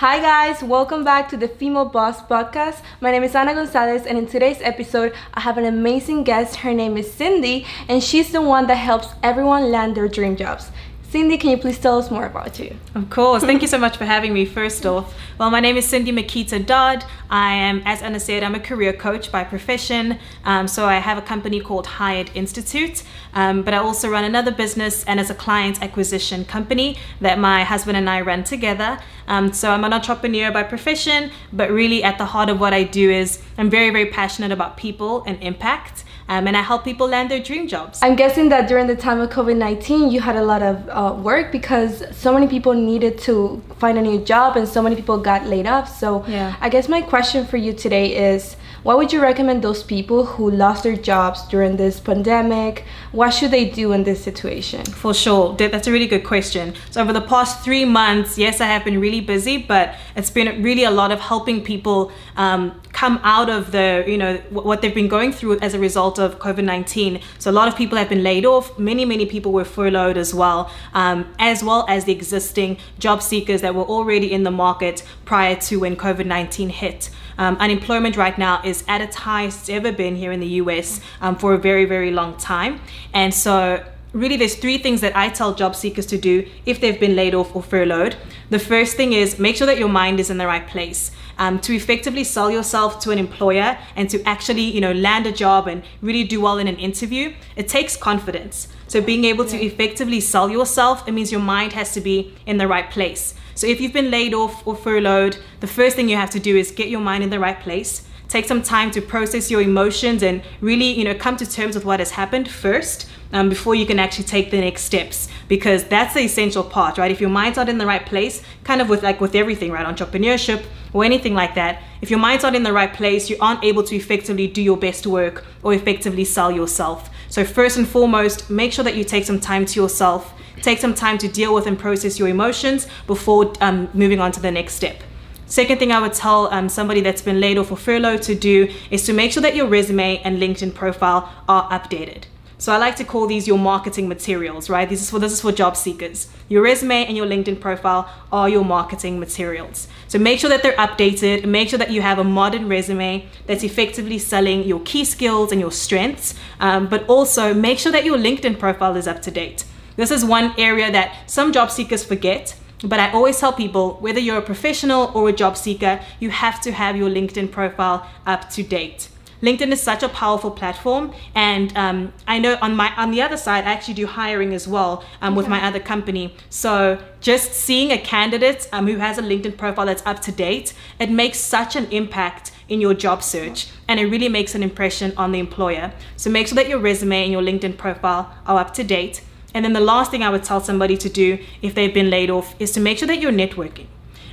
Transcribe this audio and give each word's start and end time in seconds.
Hi 0.00 0.20
guys, 0.20 0.62
welcome 0.62 1.04
back 1.04 1.30
to 1.30 1.38
the 1.38 1.48
Female 1.48 1.86
Boss 1.86 2.20
Podcast. 2.20 2.82
My 3.00 3.10
name 3.10 3.22
is 3.22 3.34
Ana 3.34 3.54
Gonzalez, 3.54 4.04
and 4.04 4.18
in 4.18 4.26
today's 4.26 4.60
episode, 4.60 5.14
I 5.32 5.40
have 5.40 5.56
an 5.56 5.64
amazing 5.64 6.22
guest. 6.24 6.56
Her 6.56 6.74
name 6.74 6.98
is 6.98 7.10
Cindy, 7.10 7.64
and 7.88 8.04
she's 8.04 8.30
the 8.30 8.42
one 8.42 8.66
that 8.66 8.74
helps 8.74 9.08
everyone 9.22 9.70
land 9.70 9.96
their 9.96 10.06
dream 10.06 10.36
jobs. 10.36 10.70
Cindy, 11.16 11.38
can 11.38 11.48
you 11.48 11.56
please 11.56 11.78
tell 11.78 11.98
us 11.98 12.10
more 12.10 12.26
about 12.26 12.58
you? 12.58 12.76
Of 12.94 13.08
course. 13.08 13.42
Thank 13.42 13.62
you 13.62 13.68
so 13.68 13.78
much 13.78 13.96
for 13.96 14.04
having 14.04 14.34
me, 14.34 14.44
first 14.44 14.84
off. 14.84 15.14
Well, 15.38 15.50
my 15.50 15.60
name 15.60 15.78
is 15.78 15.88
Cindy 15.88 16.12
Makita 16.12 16.66
Dodd. 16.66 17.06
I 17.30 17.54
am, 17.54 17.80
as 17.86 18.02
Anna 18.02 18.20
said, 18.20 18.42
I'm 18.42 18.54
a 18.54 18.60
career 18.60 18.92
coach 18.92 19.32
by 19.32 19.42
profession. 19.42 20.18
Um, 20.44 20.68
so 20.68 20.84
I 20.84 20.96
have 20.96 21.16
a 21.16 21.22
company 21.22 21.58
called 21.58 21.86
Hired 21.86 22.30
Institute, 22.34 23.02
um, 23.32 23.62
but 23.62 23.72
I 23.72 23.78
also 23.78 24.10
run 24.10 24.24
another 24.24 24.50
business 24.50 25.04
and 25.04 25.18
as 25.18 25.30
a 25.30 25.34
client 25.34 25.82
acquisition 25.82 26.44
company 26.44 26.98
that 27.22 27.38
my 27.38 27.64
husband 27.64 27.96
and 27.96 28.10
I 28.10 28.20
run 28.20 28.44
together. 28.44 28.98
Um, 29.26 29.54
so 29.54 29.70
I'm 29.70 29.84
an 29.84 29.94
entrepreneur 29.94 30.52
by 30.52 30.64
profession, 30.64 31.30
but 31.50 31.70
really 31.70 32.04
at 32.04 32.18
the 32.18 32.26
heart 32.26 32.50
of 32.50 32.60
what 32.60 32.74
I 32.74 32.82
do 32.82 33.10
is 33.10 33.42
I'm 33.56 33.70
very, 33.70 33.88
very 33.88 34.10
passionate 34.10 34.52
about 34.52 34.76
people 34.76 35.24
and 35.26 35.42
impact 35.42 36.04
um, 36.28 36.46
and 36.46 36.56
I 36.56 36.62
help 36.62 36.84
people 36.84 37.08
land 37.08 37.30
their 37.30 37.40
dream 37.40 37.68
jobs. 37.68 38.00
I'm 38.02 38.16
guessing 38.16 38.48
that 38.48 38.68
during 38.68 38.86
the 38.86 38.96
time 38.96 39.20
of 39.20 39.30
COVID 39.30 39.56
19, 39.56 40.10
you 40.10 40.20
had 40.20 40.36
a 40.36 40.42
lot 40.42 40.62
of 40.62 40.88
uh, 40.88 41.14
work 41.22 41.52
because 41.52 42.04
so 42.16 42.32
many 42.32 42.46
people 42.48 42.74
needed 42.74 43.18
to 43.20 43.62
find 43.78 43.98
a 43.98 44.02
new 44.02 44.18
job 44.24 44.56
and 44.56 44.66
so 44.68 44.82
many 44.82 44.96
people 44.96 45.18
got 45.18 45.46
laid 45.46 45.66
off. 45.66 45.98
So, 45.98 46.24
yeah. 46.26 46.56
I 46.60 46.68
guess 46.68 46.88
my 46.88 47.02
question 47.02 47.46
for 47.46 47.56
you 47.56 47.72
today 47.72 48.32
is 48.32 48.56
what 48.82 48.98
would 48.98 49.12
you 49.12 49.20
recommend 49.20 49.62
those 49.62 49.82
people 49.82 50.24
who 50.24 50.48
lost 50.48 50.84
their 50.84 50.94
jobs 50.96 51.46
during 51.48 51.76
this 51.76 51.98
pandemic? 51.98 52.84
What 53.10 53.30
should 53.30 53.50
they 53.50 53.68
do 53.68 53.92
in 53.92 54.04
this 54.04 54.22
situation? 54.22 54.84
For 54.84 55.12
sure. 55.12 55.56
That's 55.56 55.88
a 55.88 55.92
really 55.92 56.06
good 56.06 56.24
question. 56.24 56.74
So, 56.90 57.02
over 57.02 57.12
the 57.12 57.20
past 57.20 57.64
three 57.64 57.84
months, 57.84 58.38
yes, 58.38 58.60
I 58.60 58.66
have 58.66 58.84
been 58.84 59.00
really 59.00 59.20
busy, 59.20 59.58
but 59.58 59.94
it's 60.14 60.30
been 60.30 60.62
really 60.62 60.84
a 60.84 60.90
lot 60.90 61.10
of 61.10 61.20
helping 61.20 61.62
people 61.62 62.12
um, 62.36 62.80
come 62.96 63.20
out 63.22 63.50
of 63.50 63.72
the, 63.72 64.02
you 64.06 64.16
know, 64.16 64.38
what 64.48 64.80
they've 64.80 64.94
been 64.94 65.06
going 65.06 65.30
through 65.30 65.58
as 65.60 65.74
a 65.74 65.78
result 65.78 66.18
of 66.18 66.38
COVID 66.38 66.64
19. 66.64 67.20
So, 67.38 67.50
a 67.50 67.56
lot 67.60 67.68
of 67.68 67.76
people 67.76 67.98
have 67.98 68.08
been 68.08 68.22
laid 68.22 68.46
off. 68.46 68.78
Many, 68.78 69.04
many 69.04 69.26
people 69.26 69.52
were 69.52 69.66
furloughed 69.66 70.16
as 70.16 70.32
well, 70.34 70.70
um, 70.94 71.30
as 71.38 71.62
well 71.62 71.84
as 71.88 72.06
the 72.06 72.12
existing 72.12 72.78
job 72.98 73.22
seekers 73.22 73.60
that 73.60 73.74
were 73.74 73.84
already 73.84 74.32
in 74.32 74.44
the 74.44 74.50
market 74.50 75.04
prior 75.26 75.56
to 75.68 75.80
when 75.80 75.94
COVID 75.94 76.24
19 76.24 76.70
hit. 76.70 77.10
Um, 77.38 77.56
unemployment 77.56 78.16
right 78.16 78.38
now 78.38 78.62
is 78.64 78.82
at 78.88 79.02
its 79.02 79.16
highest 79.16 79.60
it's 79.60 79.68
ever 79.68 79.92
been 79.92 80.16
here 80.16 80.32
in 80.32 80.40
the 80.40 80.52
US 80.62 81.02
um, 81.20 81.36
for 81.36 81.52
a 81.52 81.58
very, 81.58 81.84
very 81.84 82.10
long 82.10 82.36
time. 82.38 82.80
And 83.12 83.34
so 83.34 83.84
really 84.12 84.36
there's 84.36 84.54
three 84.54 84.78
things 84.78 85.02
that 85.02 85.14
I 85.14 85.28
tell 85.28 85.54
job 85.54 85.76
seekers 85.76 86.06
to 86.06 86.18
do 86.18 86.48
if 86.64 86.80
they've 86.80 86.98
been 86.98 87.14
laid 87.14 87.34
off 87.34 87.54
or 87.54 87.62
furloughed. 87.62 88.16
The 88.48 88.58
first 88.58 88.96
thing 88.96 89.12
is 89.12 89.38
make 89.38 89.56
sure 89.56 89.66
that 89.66 89.78
your 89.78 89.88
mind 89.88 90.20
is 90.20 90.30
in 90.30 90.38
the 90.38 90.46
right 90.46 90.66
place. 90.66 91.10
Um, 91.38 91.60
to 91.60 91.74
effectively 91.74 92.24
sell 92.24 92.50
yourself 92.50 92.98
to 93.00 93.10
an 93.10 93.18
employer 93.18 93.76
and 93.94 94.08
to 94.08 94.22
actually, 94.22 94.62
you 94.62 94.80
know, 94.80 94.92
land 94.92 95.26
a 95.26 95.32
job 95.32 95.68
and 95.68 95.82
really 96.00 96.24
do 96.24 96.40
well 96.40 96.56
in 96.56 96.66
an 96.66 96.76
interview, 96.76 97.34
it 97.56 97.68
takes 97.68 97.94
confidence. 97.94 98.68
So 98.88 99.02
being 99.02 99.24
able 99.24 99.44
to 99.44 99.56
effectively 99.56 100.20
sell 100.20 100.48
yourself, 100.48 101.06
it 101.06 101.12
means 101.12 101.30
your 101.30 101.42
mind 101.42 101.74
has 101.74 101.92
to 101.92 102.00
be 102.00 102.34
in 102.46 102.56
the 102.56 102.66
right 102.66 102.90
place. 102.90 103.34
So 103.54 103.66
if 103.66 103.80
you've 103.80 103.92
been 103.92 104.10
laid 104.10 104.32
off 104.32 104.66
or 104.66 104.74
furloughed, 104.76 105.38
the 105.60 105.66
first 105.66 105.96
thing 105.96 106.08
you 106.08 106.16
have 106.16 106.30
to 106.30 106.40
do 106.40 106.56
is 106.56 106.70
get 106.70 106.88
your 106.88 107.00
mind 107.00 107.24
in 107.24 107.30
the 107.30 107.38
right 107.38 107.58
place. 107.58 108.06
Take 108.28 108.44
some 108.44 108.62
time 108.62 108.90
to 108.92 109.00
process 109.00 109.50
your 109.50 109.60
emotions 109.60 110.22
and 110.22 110.42
really, 110.60 110.92
you 110.92 111.04
know, 111.04 111.14
come 111.14 111.36
to 111.36 111.46
terms 111.48 111.74
with 111.74 111.84
what 111.84 112.00
has 112.00 112.12
happened 112.12 112.48
first 112.48 113.08
um, 113.32 113.48
before 113.48 113.74
you 113.74 113.86
can 113.86 113.98
actually 113.98 114.24
take 114.24 114.50
the 114.50 114.60
next 114.60 114.82
steps 114.82 115.28
because 115.48 115.84
that's 115.84 116.14
the 116.14 116.20
essential 116.20 116.64
part, 116.64 116.98
right? 116.98 117.10
If 117.10 117.20
your 117.20 117.30
mind's 117.30 117.56
not 117.56 117.68
in 117.68 117.78
the 117.78 117.86
right 117.86 118.04
place, 118.04 118.42
kind 118.64 118.80
of 118.80 118.88
with 118.88 119.02
like 119.02 119.20
with 119.20 119.34
everything, 119.34 119.70
right? 119.70 119.86
Entrepreneurship 119.86 120.64
or 120.92 121.04
anything 121.04 121.34
like 121.34 121.54
that, 121.54 121.82
if 122.00 122.10
your 122.10 122.18
mind's 122.18 122.42
not 122.42 122.54
in 122.54 122.62
the 122.62 122.72
right 122.72 122.92
place, 122.92 123.30
you 123.30 123.36
aren't 123.40 123.62
able 123.64 123.82
to 123.84 123.96
effectively 123.96 124.46
do 124.46 124.62
your 124.62 124.76
best 124.76 125.06
work 125.06 125.44
or 125.62 125.72
effectively 125.72 126.24
sell 126.24 126.50
yourself. 126.50 127.10
So 127.28 127.44
first 127.44 127.76
and 127.76 127.86
foremost, 127.86 128.50
make 128.50 128.72
sure 128.72 128.84
that 128.84 128.96
you 128.96 129.04
take 129.04 129.24
some 129.24 129.40
time 129.40 129.66
to 129.66 129.80
yourself 129.80 130.32
Take 130.62 130.78
some 130.78 130.94
time 130.94 131.18
to 131.18 131.28
deal 131.28 131.54
with 131.54 131.66
and 131.66 131.78
process 131.78 132.18
your 132.18 132.28
emotions 132.28 132.86
before 133.06 133.52
um, 133.60 133.88
moving 133.94 134.20
on 134.20 134.32
to 134.32 134.40
the 134.40 134.50
next 134.50 134.74
step. 134.74 135.02
Second 135.46 135.78
thing 135.78 135.92
I 135.92 136.00
would 136.00 136.12
tell 136.12 136.52
um, 136.52 136.68
somebody 136.68 137.00
that's 137.00 137.22
been 137.22 137.40
laid 137.40 137.56
off 137.56 137.70
or 137.70 137.76
furloughed 137.76 138.22
to 138.22 138.34
do 138.34 138.68
is 138.90 139.04
to 139.06 139.12
make 139.12 139.30
sure 139.30 139.42
that 139.42 139.54
your 139.54 139.68
resume 139.68 140.18
and 140.18 140.42
LinkedIn 140.42 140.74
profile 140.74 141.32
are 141.48 141.70
updated. 141.70 142.24
So 142.58 142.72
I 142.72 142.78
like 142.78 142.96
to 142.96 143.04
call 143.04 143.26
these 143.26 143.46
your 143.46 143.58
marketing 143.58 144.08
materials, 144.08 144.70
right? 144.70 144.88
This 144.88 145.02
is 145.02 145.10
for 145.10 145.18
this 145.18 145.30
is 145.30 145.42
for 145.42 145.52
job 145.52 145.76
seekers. 145.76 146.28
Your 146.48 146.62
resume 146.62 147.04
and 147.04 147.16
your 147.16 147.26
LinkedIn 147.26 147.60
profile 147.60 148.10
are 148.32 148.48
your 148.48 148.64
marketing 148.64 149.20
materials. 149.20 149.88
So 150.08 150.18
make 150.18 150.40
sure 150.40 150.48
that 150.48 150.62
they're 150.62 150.72
updated. 150.76 151.44
Make 151.44 151.68
sure 151.68 151.78
that 151.78 151.90
you 151.90 152.00
have 152.00 152.18
a 152.18 152.24
modern 152.24 152.66
resume 152.66 153.28
that's 153.46 153.62
effectively 153.62 154.18
selling 154.18 154.64
your 154.64 154.80
key 154.80 155.04
skills 155.04 155.52
and 155.52 155.60
your 155.60 155.70
strengths. 155.70 156.34
Um, 156.58 156.88
but 156.88 157.06
also 157.08 157.52
make 157.52 157.78
sure 157.78 157.92
that 157.92 158.04
your 158.04 158.16
LinkedIn 158.16 158.58
profile 158.58 158.96
is 158.96 159.06
up 159.06 159.20
to 159.22 159.30
date. 159.30 159.64
This 159.96 160.10
is 160.10 160.24
one 160.24 160.54
area 160.58 160.90
that 160.90 161.30
some 161.30 161.52
job 161.52 161.70
seekers 161.70 162.04
forget. 162.04 162.56
But 162.82 163.00
I 163.00 163.10
always 163.12 163.38
tell 163.38 163.52
people 163.52 163.94
whether 164.00 164.20
you're 164.20 164.38
a 164.38 164.42
professional 164.42 165.10
or 165.14 165.28
a 165.28 165.32
job 165.32 165.56
seeker, 165.56 166.00
you 166.20 166.30
have 166.30 166.60
to 166.62 166.72
have 166.72 166.96
your 166.96 167.08
LinkedIn 167.08 167.50
profile 167.50 168.06
up 168.26 168.50
to 168.50 168.62
date. 168.62 169.08
LinkedIn 169.42 169.70
is 169.70 169.82
such 169.82 170.02
a 170.02 170.08
powerful 170.08 170.50
platform, 170.50 171.12
and 171.34 171.76
um, 171.76 172.12
I 172.26 172.38
know 172.38 172.56
on 172.62 172.74
my 172.74 172.94
on 172.96 173.10
the 173.10 173.20
other 173.20 173.36
side, 173.36 173.64
I 173.64 173.72
actually 173.72 173.94
do 173.94 174.06
hiring 174.06 174.54
as 174.54 174.66
well 174.66 175.04
um, 175.20 175.34
with 175.34 175.46
my 175.46 175.62
other 175.62 175.78
company. 175.78 176.34
So 176.48 176.98
just 177.20 177.52
seeing 177.52 177.92
a 177.92 177.98
candidate 177.98 178.66
um, 178.72 178.86
who 178.86 178.96
has 178.96 179.18
a 179.18 179.22
LinkedIn 179.22 179.58
profile 179.58 179.86
that's 179.86 180.04
up 180.06 180.20
to 180.20 180.32
date, 180.32 180.72
it 180.98 181.10
makes 181.10 181.38
such 181.38 181.76
an 181.76 181.86
impact 181.90 182.52
in 182.68 182.80
your 182.80 182.94
job 182.94 183.22
search, 183.22 183.68
and 183.88 184.00
it 184.00 184.06
really 184.06 184.30
makes 184.30 184.54
an 184.54 184.62
impression 184.62 185.12
on 185.18 185.32
the 185.32 185.38
employer. 185.38 185.92
So 186.16 186.30
make 186.30 186.48
sure 186.48 186.56
that 186.56 186.68
your 186.68 186.78
resume 186.78 187.24
and 187.24 187.32
your 187.32 187.42
LinkedIn 187.42 187.76
profile 187.76 188.34
are 188.46 188.58
up 188.58 188.72
to 188.74 188.84
date. 188.84 189.20
And 189.56 189.64
then 189.64 189.72
the 189.72 189.80
last 189.80 190.10
thing 190.10 190.22
I 190.22 190.28
would 190.28 190.44
tell 190.44 190.60
somebody 190.60 190.98
to 190.98 191.08
do 191.08 191.38
if 191.62 191.74
they've 191.74 191.94
been 191.94 192.10
laid 192.10 192.28
off 192.28 192.54
is 192.58 192.72
to 192.72 192.80
make 192.80 192.98
sure 192.98 193.08
that 193.08 193.22
you're 193.22 193.32
networking. 193.32 193.86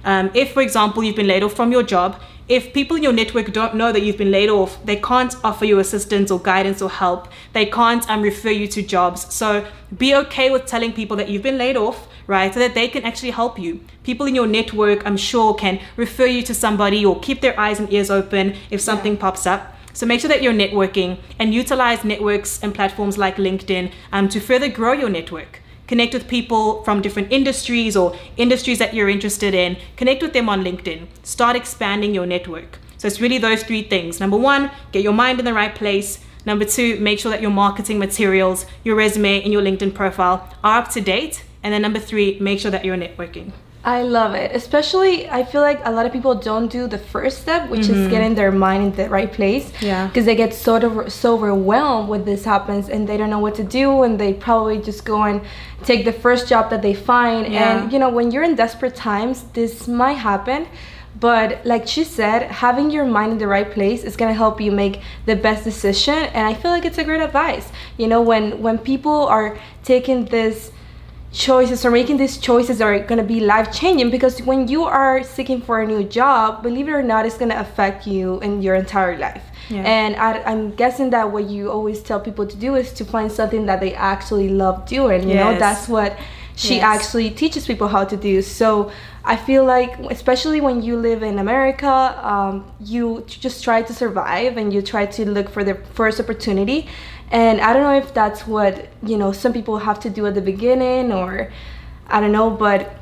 Um, 0.03 0.29
if, 0.33 0.51
for 0.51 0.61
example, 0.61 1.01
you've 1.01 1.15
been 1.15 1.27
laid 1.27 1.43
off 1.43 1.53
from 1.53 1.71
your 1.71 1.81
job, 1.81 2.21
if 2.49 2.73
people 2.73 2.97
in 2.97 3.03
your 3.03 3.13
network 3.13 3.53
don't 3.53 3.73
know 3.73 3.93
that 3.93 4.01
you've 4.01 4.17
been 4.17 4.31
laid 4.31 4.49
off, 4.49 4.85
they 4.85 4.97
can't 4.97 5.33
offer 5.41 5.63
you 5.63 5.79
assistance 5.79 6.29
or 6.29 6.39
guidance 6.39 6.81
or 6.81 6.89
help. 6.89 7.29
They 7.53 7.65
can't 7.65 8.07
um, 8.09 8.21
refer 8.21 8.49
you 8.49 8.67
to 8.67 8.81
jobs. 8.81 9.33
So 9.33 9.65
be 9.97 10.13
okay 10.13 10.51
with 10.51 10.65
telling 10.65 10.91
people 10.91 11.15
that 11.15 11.29
you've 11.29 11.41
been 11.41 11.57
laid 11.57 11.77
off. 11.77 12.05
right? 12.27 12.53
So 12.53 12.59
that 12.59 12.73
they 12.73 12.89
can 12.89 13.03
actually 13.03 13.31
help 13.31 13.57
you. 13.57 13.79
People 14.03 14.25
in 14.25 14.35
your 14.35 14.47
network, 14.47 15.05
I'm 15.05 15.15
sure, 15.15 15.53
can 15.53 15.79
refer 15.95 16.25
you 16.25 16.43
to 16.43 16.53
somebody 16.53 17.05
or 17.05 17.17
keep 17.21 17.39
their 17.39 17.57
eyes 17.57 17.79
and 17.79 17.91
ears 17.93 18.11
open 18.11 18.55
if 18.69 18.81
something 18.81 19.13
yeah. 19.13 19.21
pops 19.21 19.47
up. 19.47 19.73
So 19.93 20.05
make 20.05 20.21
sure 20.21 20.27
that 20.29 20.41
you're 20.41 20.53
networking 20.53 21.19
and 21.39 21.53
utilize 21.53 22.03
networks 22.03 22.61
and 22.63 22.73
platforms 22.73 23.17
like 23.17 23.35
LinkedIn 23.37 23.91
um, 24.11 24.27
to 24.29 24.39
further 24.39 24.67
grow 24.67 24.93
your 24.93 25.09
network. 25.09 25.61
Connect 25.87 26.13
with 26.13 26.27
people 26.27 26.83
from 26.83 27.01
different 27.01 27.31
industries 27.31 27.95
or 27.95 28.15
industries 28.35 28.79
that 28.79 28.93
you're 28.93 29.09
interested 29.09 29.53
in. 29.53 29.77
Connect 29.95 30.23
with 30.23 30.33
them 30.33 30.49
on 30.49 30.63
LinkedIn. 30.63 31.07
Start 31.21 31.55
expanding 31.55 32.15
your 32.15 32.25
network. 32.25 32.79
So 32.97 33.07
it's 33.07 33.21
really 33.21 33.37
those 33.37 33.63
three 33.63 33.83
things. 33.83 34.19
Number 34.19 34.37
one, 34.37 34.71
get 34.91 35.03
your 35.03 35.13
mind 35.13 35.37
in 35.39 35.45
the 35.45 35.53
right 35.53 35.75
place. 35.75 36.19
Number 36.45 36.65
two, 36.65 36.99
make 36.99 37.19
sure 37.19 37.31
that 37.31 37.41
your 37.41 37.51
marketing 37.51 37.99
materials, 37.99 38.65
your 38.83 38.95
resume, 38.95 39.43
and 39.43 39.53
your 39.53 39.61
LinkedIn 39.61 39.93
profile 39.93 40.49
are 40.63 40.79
up 40.79 40.89
to 40.91 41.01
date. 41.01 41.43
And 41.61 41.73
then 41.73 41.81
number 41.81 41.99
three, 41.99 42.39
make 42.39 42.59
sure 42.59 42.71
that 42.71 42.83
you're 42.83 42.97
networking. 42.97 43.51
I 43.85 44.03
love 44.03 44.33
it. 44.33 44.55
Especially, 44.55 45.29
I 45.29 45.43
feel 45.43 45.59
like 45.59 45.81
a 45.83 45.91
lot 45.91 46.05
of 46.05 46.13
people 46.13 46.35
don't 46.35 46.71
do 46.71 46.87
the 46.87 46.97
first 46.97 47.41
step, 47.41 47.69
which 47.69 47.81
mm-hmm. 47.81 48.05
is 48.05 48.09
getting 48.09 48.33
their 48.33 48.51
mind 48.51 48.83
in 48.83 48.91
the 48.95 49.09
right 49.09 49.31
place. 49.31 49.73
Yeah. 49.81 50.07
Because 50.07 50.25
they 50.25 50.35
get 50.35 50.53
sort 50.53 50.85
of 50.85 51.11
so 51.11 51.33
overwhelmed 51.33 52.07
when 52.07 52.23
this 52.23 52.45
happens, 52.45 52.87
and 52.87 53.07
they 53.07 53.17
don't 53.17 53.29
know 53.29 53.39
what 53.39 53.55
to 53.55 53.63
do, 53.63 54.03
and 54.03 54.17
they 54.17 54.33
probably 54.33 54.77
just 54.77 55.03
go 55.03 55.23
and 55.23 55.41
take 55.83 56.05
the 56.05 56.13
first 56.13 56.47
job 56.47 56.69
that 56.69 56.81
they 56.81 56.93
find. 56.93 57.51
Yeah. 57.51 57.83
And 57.83 57.91
you 57.91 57.99
know, 57.99 58.09
when 58.09 58.31
you're 58.31 58.43
in 58.43 58.55
desperate 58.55 58.95
times, 58.95 59.43
this 59.53 59.85
might 59.87 60.13
happen. 60.13 60.67
But 61.19 61.65
like 61.65 61.87
she 61.87 62.03
said, 62.03 62.43
having 62.43 62.89
your 62.89 63.05
mind 63.05 63.33
in 63.33 63.37
the 63.37 63.47
right 63.47 63.69
place 63.69 64.03
is 64.03 64.15
gonna 64.15 64.33
help 64.33 64.59
you 64.59 64.71
make 64.71 65.01
the 65.25 65.35
best 65.35 65.63
decision. 65.63 66.15
And 66.15 66.47
I 66.47 66.53
feel 66.53 66.71
like 66.71 66.85
it's 66.85 66.97
a 66.97 67.03
great 67.03 67.21
advice. 67.21 67.69
You 67.97 68.07
know, 68.07 68.21
when 68.21 68.61
when 68.61 68.77
people 68.77 69.27
are 69.27 69.57
taking 69.83 70.25
this 70.25 70.71
choices 71.33 71.83
or 71.83 71.89
making 71.89 72.17
these 72.17 72.37
choices 72.37 72.79
are 72.79 72.99
going 72.99 73.17
to 73.17 73.23
be 73.23 73.39
life 73.39 73.73
changing 73.73 74.11
because 74.11 74.39
when 74.43 74.67
you 74.67 74.83
are 74.83 75.23
seeking 75.23 75.59
for 75.59 75.81
a 75.81 75.87
new 75.87 76.03
job 76.03 76.61
believe 76.61 76.87
it 76.87 76.91
or 76.91 77.01
not 77.01 77.25
it's 77.25 77.37
going 77.37 77.49
to 77.49 77.59
affect 77.59 78.05
you 78.05 78.39
in 78.41 78.61
your 78.61 78.75
entire 78.75 79.17
life 79.17 79.43
yeah. 79.69 79.81
and 79.81 80.15
I, 80.15 80.51
am 80.51 80.75
guessing 80.75 81.09
that 81.09 81.31
what 81.31 81.49
you 81.49 81.71
always 81.71 82.03
tell 82.03 82.19
people 82.19 82.45
to 82.45 82.55
do 82.55 82.75
is 82.75 82.93
to 82.93 83.03
find 83.03 83.31
something 83.31 83.65
that 83.65 83.79
they 83.79 83.95
actually 83.95 84.49
love 84.49 84.85
doing 84.85 85.23
you 85.23 85.33
yes. 85.33 85.43
know 85.43 85.59
that's 85.59 85.87
what 85.87 86.15
she 86.55 86.75
yes. 86.75 86.83
actually 86.83 87.31
teaches 87.31 87.65
people 87.65 87.87
how 87.87 88.05
to 88.05 88.15
do 88.15 88.39
so 88.43 88.91
i 89.25 89.35
feel 89.35 89.65
like 89.65 89.97
especially 90.11 90.61
when 90.61 90.83
you 90.83 90.95
live 90.95 91.23
in 91.23 91.39
america 91.39 91.89
um, 92.21 92.71
you 92.79 93.23
just 93.27 93.63
try 93.63 93.81
to 93.81 93.91
survive 93.91 94.55
and 94.57 94.71
you 94.71 94.83
try 94.83 95.03
to 95.07 95.27
look 95.27 95.49
for 95.49 95.63
the 95.63 95.73
first 95.95 96.19
opportunity 96.19 96.87
and 97.33 97.59
I 97.61 97.73
don't 97.73 97.81
know 97.81 97.97
if 97.97 98.13
that's 98.13 98.45
what, 98.45 98.87
you 99.01 99.17
know, 99.17 99.31
some 99.31 99.53
people 99.53 99.79
have 99.79 99.99
to 100.01 100.09
do 100.09 100.27
at 100.27 100.35
the 100.35 100.41
beginning 100.41 101.11
or 101.11 101.51
I 102.07 102.21
don't 102.21 102.31
know, 102.31 102.51
but 102.51 102.95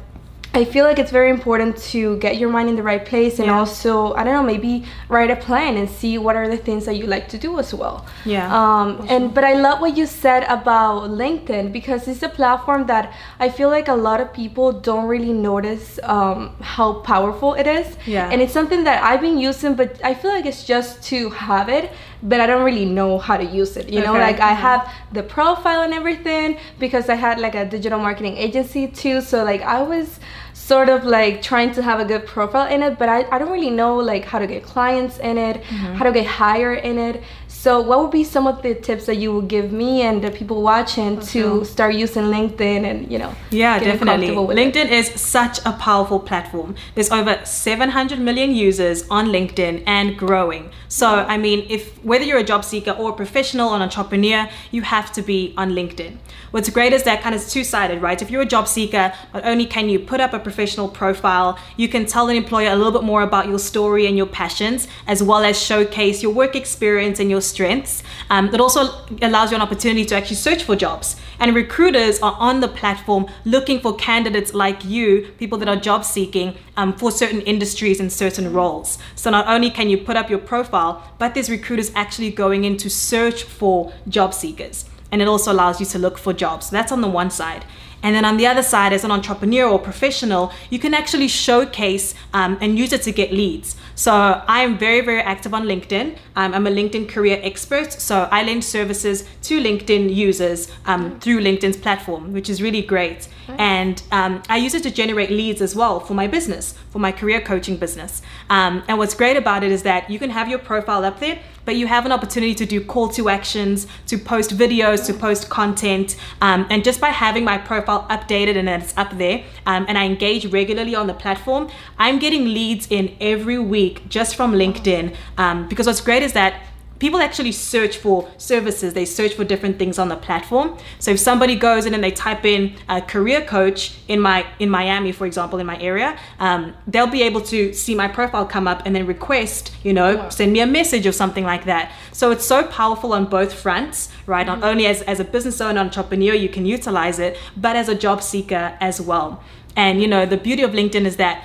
I 0.54 0.63
feel 0.66 0.86
like 0.86 1.00
it's 1.00 1.12
very 1.12 1.30
important 1.30 1.78
to 1.92 2.18
get 2.18 2.38
your 2.38 2.50
mind 2.50 2.68
in 2.69 2.75
the 2.75 2.83
right 2.83 3.06
place 3.06 3.39
and 3.39 3.48
yeah. 3.48 3.57
also 3.57 4.13
I 4.13 4.25
don't 4.25 4.33
know 4.33 4.44
maybe 4.44 4.86
write 5.07 5.31
a 5.31 5.36
plan 5.38 5.78
and 5.78 5.89
see 5.89 6.18
what 6.18 6.36
are 6.36 6.50
the 6.50 6.57
things 6.57 6.86
that 6.86 6.95
you 6.95 7.07
like 7.07 7.30
to 7.30 7.38
do 7.38 7.60
as 7.60 7.74
well. 7.74 8.06
Yeah. 8.25 8.48
Um, 8.51 9.06
and 9.10 9.33
but 9.33 9.44
I 9.44 9.54
love 9.54 9.80
what 9.80 9.95
you 9.95 10.06
said 10.06 10.44
about 10.44 11.10
LinkedIn 11.10 11.72
because 11.72 12.07
it's 12.07 12.24
a 12.24 12.30
platform 12.30 12.88
that 12.88 13.13
I 13.39 13.50
feel 13.50 13.69
like 13.69 13.88
a 13.88 13.95
lot 13.95 14.19
of 14.19 14.33
people 14.33 14.72
don't 14.74 15.07
really 15.07 15.33
notice 15.33 16.00
um, 16.04 16.56
how 16.62 16.94
powerful 17.01 17.54
it 17.54 17.68
is. 17.68 17.98
Yeah. 18.06 18.30
And 18.30 18.42
it's 18.42 18.54
something 18.54 18.86
that 18.86 19.04
I've 19.04 19.22
been 19.22 19.38
using, 19.38 19.75
but 19.75 20.04
I 20.04 20.13
feel 20.13 20.31
like 20.31 20.45
it's 20.45 20.66
just 20.66 21.01
to 21.04 21.30
have 21.30 21.68
it 21.68 21.92
but 22.23 22.39
I 22.39 22.47
don't 22.47 22.63
really 22.63 22.85
know 22.85 23.18
how 23.18 23.38
to 23.38 23.44
use 23.44 23.77
it. 23.77 23.89
You 23.89 24.00
okay. 24.00 24.07
know, 24.07 24.13
like 24.13 24.39
I 24.39 24.51
mm-hmm. 24.51 24.62
have 24.62 24.94
the 25.12 25.23
profile 25.23 25.81
and 25.81 25.94
everything 25.94 26.57
because 26.79 27.09
I 27.09 27.15
had 27.15 27.39
like 27.39 27.56
a 27.56 27.65
digital 27.65 28.00
marketing 28.00 28.38
agency 28.38 28.88
too. 28.88 29.21
So 29.21 29.44
like 29.44 29.62
I 29.62 29.81
was 29.81 30.19
sort 30.53 30.89
of 30.89 31.03
like 31.03 31.41
trying 31.41 31.71
to 31.73 31.81
have 31.81 32.00
a 32.00 32.06
good 32.06 32.25
profile 32.25 32.68
in 32.71 32.83
it, 32.83 33.00
but 33.00 33.09
I, 33.09 33.27
I 33.31 33.39
don't 33.39 33.51
really 33.51 33.69
know 33.71 33.97
like 33.97 34.25
how 34.25 34.39
to 34.39 34.47
get 34.47 34.63
clients 34.63 35.18
in 35.19 35.38
it, 35.38 35.63
mm-hmm. 35.63 35.94
how 35.95 36.06
to 36.06 36.12
get 36.12 36.25
hired 36.25 36.79
in 36.85 36.97
it. 36.97 37.23
So, 37.62 37.80
what 37.80 38.02
would 38.02 38.10
be 38.10 38.24
some 38.24 38.48
of 38.48 38.63
the 38.63 38.74
tips 38.74 39.06
that 39.06 39.18
you 39.18 39.31
would 39.34 39.48
give 39.48 39.72
me 39.72 40.02
and 40.02 40.24
the 40.24 40.31
people 40.31 40.63
watching 40.63 41.19
okay. 41.19 41.28
to 41.34 41.63
start 41.63 41.94
using 41.94 42.24
LinkedIn 42.24 42.90
and 42.90 43.12
you 43.12 43.19
know? 43.19 43.36
Yeah, 43.52 43.78
definitely. 43.78 44.30
LinkedIn 44.30 44.86
it? 44.86 44.92
is 44.92 45.22
such 45.22 45.60
a 45.63 45.74
powerful 45.74 46.19
platform. 46.19 46.74
There's 46.96 47.12
over 47.12 47.40
700 47.46 48.19
million 48.19 48.56
users 48.56 49.08
on 49.10 49.28
LinkedIn 49.28 49.84
and 49.86 50.18
growing. 50.18 50.72
So, 50.88 51.08
I 51.08 51.38
mean, 51.38 51.68
if 51.69 52.04
whether 52.04 52.25
you're 52.25 52.40
a 52.40 52.44
job 52.44 52.66
seeker 52.66 52.92
or 52.92 53.12
a 53.12 53.13
professional 53.13 53.69
or 53.69 53.75
an 53.75 53.84
entrepreneur, 53.84 54.50
you 54.72 54.81
have 54.81 55.12
to 55.14 55.22
be 55.22 55.54
on 55.56 55.74
LinkedIn. 55.74 56.18
What's 56.50 56.69
great 56.69 56.94
is 56.94 57.04
that 57.04 57.22
kind 57.22 57.36
of 57.36 57.48
two-sided, 57.48 58.02
right? 58.02 58.19
If 58.22 58.31
you're 58.31 58.42
a 58.42 58.52
job 58.56 58.68
seeker, 58.68 59.14
not 59.36 59.46
only 59.46 59.68
can 59.68 59.88
you 59.88 60.00
put 60.00 60.19
up 60.19 60.34
a 60.34 60.40
professional 60.40 60.90
profile, 60.90 61.60
you 61.78 61.88
can 61.88 62.07
tell 62.07 62.28
an 62.28 62.36
employer 62.36 62.72
a 62.72 62.75
little 62.75 62.92
bit 62.92 63.04
more 63.04 63.22
about 63.22 63.48
your 63.48 63.60
story 63.60 64.07
and 64.07 64.18
your 64.18 64.25
passions, 64.25 64.88
as 65.06 65.22
well 65.22 65.44
as 65.44 65.62
showcase 65.62 66.24
your 66.24 66.34
work 66.34 66.56
experience 66.56 67.19
and 67.19 67.30
your 67.30 67.40
strengths. 67.51 68.03
Um, 68.30 68.53
it 68.53 68.59
also 68.59 68.81
allows 69.21 69.51
you 69.51 69.56
an 69.56 69.62
opportunity 69.62 70.06
to 70.06 70.15
actually 70.15 70.38
search 70.48 70.63
for 70.63 70.75
jobs. 70.75 71.15
And 71.39 71.56
recruiters 71.56 72.19
are 72.21 72.36
on 72.39 72.62
the 72.62 72.68
platform 72.68 73.27
looking 73.45 73.80
for 73.80 73.95
candidates 73.95 74.53
like 74.53 74.83
you, 74.86 75.31
people 75.38 75.57
that 75.59 75.68
are 75.68 75.75
job 75.75 76.06
seeking 76.06 76.56
um, 76.77 76.94
for 76.94 77.12
certain 77.12 77.42
industries 77.42 78.00
and 78.00 78.12
certain 78.12 78.53
roles. 78.53 78.98
So 79.15 79.30
not 79.30 79.48
only 79.48 79.69
can 79.69 79.89
you 79.89 79.98
put 79.98 80.15
up 80.15 80.30
your 80.30 80.39
profile, 80.39 80.94
but 81.19 81.33
there's 81.33 81.50
recruiters 81.50 81.92
actually 81.95 82.31
going 82.31 82.63
in 82.63 82.77
to 82.77 82.89
search 82.89 83.44
for 83.44 83.94
job 84.07 84.33
seekers 84.33 84.86
and 85.12 85.21
it 85.21 85.27
also 85.27 85.51
allows 85.51 85.80
you 85.80 85.86
to 85.86 86.00
look 86.00 86.18
for 86.18 86.33
jobs. 86.33 86.68
So 86.68 86.75
that's 86.75 86.92
on 86.92 87.01
the 87.01 87.09
one 87.09 87.30
side. 87.30 87.65
And 88.04 88.15
then 88.15 88.25
on 88.25 88.38
the 88.38 88.47
other 88.47 88.63
side, 88.63 88.94
as 88.94 89.04
an 89.04 89.12
entrepreneur 89.12 89.68
or 89.68 89.77
professional, 89.77 90.51
you 90.69 90.80
can 90.80 90.94
actually 90.94 91.27
showcase 91.27 92.15
um, 92.33 92.57
and 92.59 92.80
use 92.80 92.94
it 92.94 93.04
to 93.04 93.12
get 93.12 93.31
leads. 93.31 93.75
So 93.96 94.12
I 94.12 94.62
am 94.62 94.78
very, 94.78 95.02
very 95.02 95.22
active 95.22 95.54
on 95.54 95.64
LinkedIn. 95.66 96.18
Um, 96.36 96.54
I'm 96.54 96.68
a 96.68 96.72
LinkedIn 96.72 97.10
career 97.10 97.40
expert. 97.44 97.94
So 97.94 98.28
I 98.32 98.44
lend 98.44 98.64
services 98.64 99.28
to 99.44 99.62
LinkedIn 99.62 100.14
users 100.14 100.72
um, 100.86 101.20
through 101.20 101.42
LinkedIn's 101.42 101.78
platform, 101.78 102.34
which 102.34 102.50
is 102.50 102.62
really 102.62 102.82
great. 102.82 103.28
And 103.58 104.02
um, 104.12 104.42
I 104.48 104.58
use 104.58 104.74
it 104.74 104.84
to 104.84 104.92
generate 104.92 105.30
leads 105.30 105.62
as 105.62 105.76
well 105.76 106.00
for 106.00 106.14
my 106.14 106.28
business, 106.28 106.74
for 106.90 107.00
my 107.00 107.12
career 107.12 107.42
coaching 107.42 107.78
business. 107.78 108.22
Um, 108.50 108.84
and 108.88 108.98
what's 108.98 109.14
great 109.14 109.38
about 109.38 109.64
it 109.64 109.72
is 109.72 109.84
that 109.84 110.10
you 110.10 110.20
can 110.20 110.30
have 110.30 110.48
your 110.48 110.60
profile 110.60 111.04
up 111.04 111.20
there, 111.20 111.40
but 111.66 111.76
you 111.76 111.88
have 111.88 112.06
an 112.06 112.12
opportunity 112.12 112.56
to 112.56 112.66
do 112.66 112.84
call 112.84 113.10
to 113.10 113.30
actions, 113.30 113.88
to 114.08 114.18
post 114.18 114.58
videos, 114.58 115.06
to 115.08 115.14
post 115.14 115.50
content. 115.50 116.16
Um, 116.42 116.66
and 116.70 116.84
just 116.84 117.02
by 117.02 117.10
having 117.10 117.44
my 117.44 117.58
profile 117.58 118.08
updated 118.10 118.56
and 118.56 118.70
it's 118.70 118.98
up 118.98 119.18
there, 119.18 119.44
um, 119.66 119.86
and 119.88 119.98
I 119.98 120.06
engage 120.06 120.46
regularly 120.46 120.96
on 120.96 121.08
the 121.08 121.14
platform, 121.14 121.69
I'm 122.00 122.19
getting 122.19 122.45
leads 122.45 122.88
in 122.90 123.16
every 123.19 123.60
week 123.60 123.81
just 124.09 124.35
from 124.35 124.54
LinkedIn. 124.54 125.16
Um, 125.38 125.68
because 125.68 125.88
what's 125.88 126.02
great 126.02 126.23
is 126.23 126.33
that 126.33 126.61
people 127.02 127.19
actually 127.19 127.52
search 127.52 127.97
for 127.97 128.30
services 128.38 128.94
they 128.94 129.06
search 129.06 129.33
for 129.33 129.44
different 129.44 129.80
things 129.80 129.97
on 129.97 130.07
the 130.07 130.16
platform. 130.16 130.78
So 131.00 131.09
if 131.11 131.19
somebody 131.19 131.56
goes 131.56 131.88
in 131.88 131.95
and 131.95 132.04
they 132.04 132.11
type 132.11 132.45
in 132.45 132.76
a 132.88 133.02
career 133.02 133.42
coach 133.42 133.95
in 134.07 134.19
my 134.19 134.45
in 134.59 134.69
miami 134.69 135.11
for 135.11 135.26
example 135.26 135.57
in 135.57 135.66
my 135.66 135.80
area 135.81 136.09
um, 136.40 136.76
they'll 136.88 137.16
be 137.19 137.23
able 137.23 137.42
to 137.54 137.73
see 137.73 137.95
my 137.95 138.07
profile 138.07 138.45
come 138.45 138.68
up 138.68 138.83
and 138.85 138.95
then 138.95 139.07
request 139.07 139.73
you 139.83 139.94
know 139.94 140.30
send 140.30 140.54
me 140.54 140.59
a 140.59 140.68
message 140.68 141.07
or 141.07 141.11
something 141.11 141.44
like 141.44 141.66
that. 141.66 141.92
So 142.11 142.30
it's 142.30 142.45
so 142.45 142.59
powerful 142.68 143.14
on 143.14 143.26
both 143.26 143.52
fronts 143.52 144.09
right? 144.28 144.45
Not 144.45 144.64
only 144.64 144.85
as, 144.85 145.02
as 145.14 145.19
a 145.19 145.26
business 145.35 145.59
owner 145.59 145.81
entrepreneur 145.81 146.35
you 146.35 146.50
can 146.50 146.66
utilize 146.68 147.18
it 147.18 147.35
but 147.57 147.76
as 147.76 147.90
a 147.90 147.95
job 147.95 148.21
seeker 148.21 148.78
as 148.80 149.02
well. 149.02 149.44
And 149.76 150.02
you 150.04 150.07
know 150.07 150.28
the 150.28 150.38
beauty 150.38 150.61
of 150.61 150.71
linkedin 150.80 151.06
is 151.06 151.16
that 151.18 151.44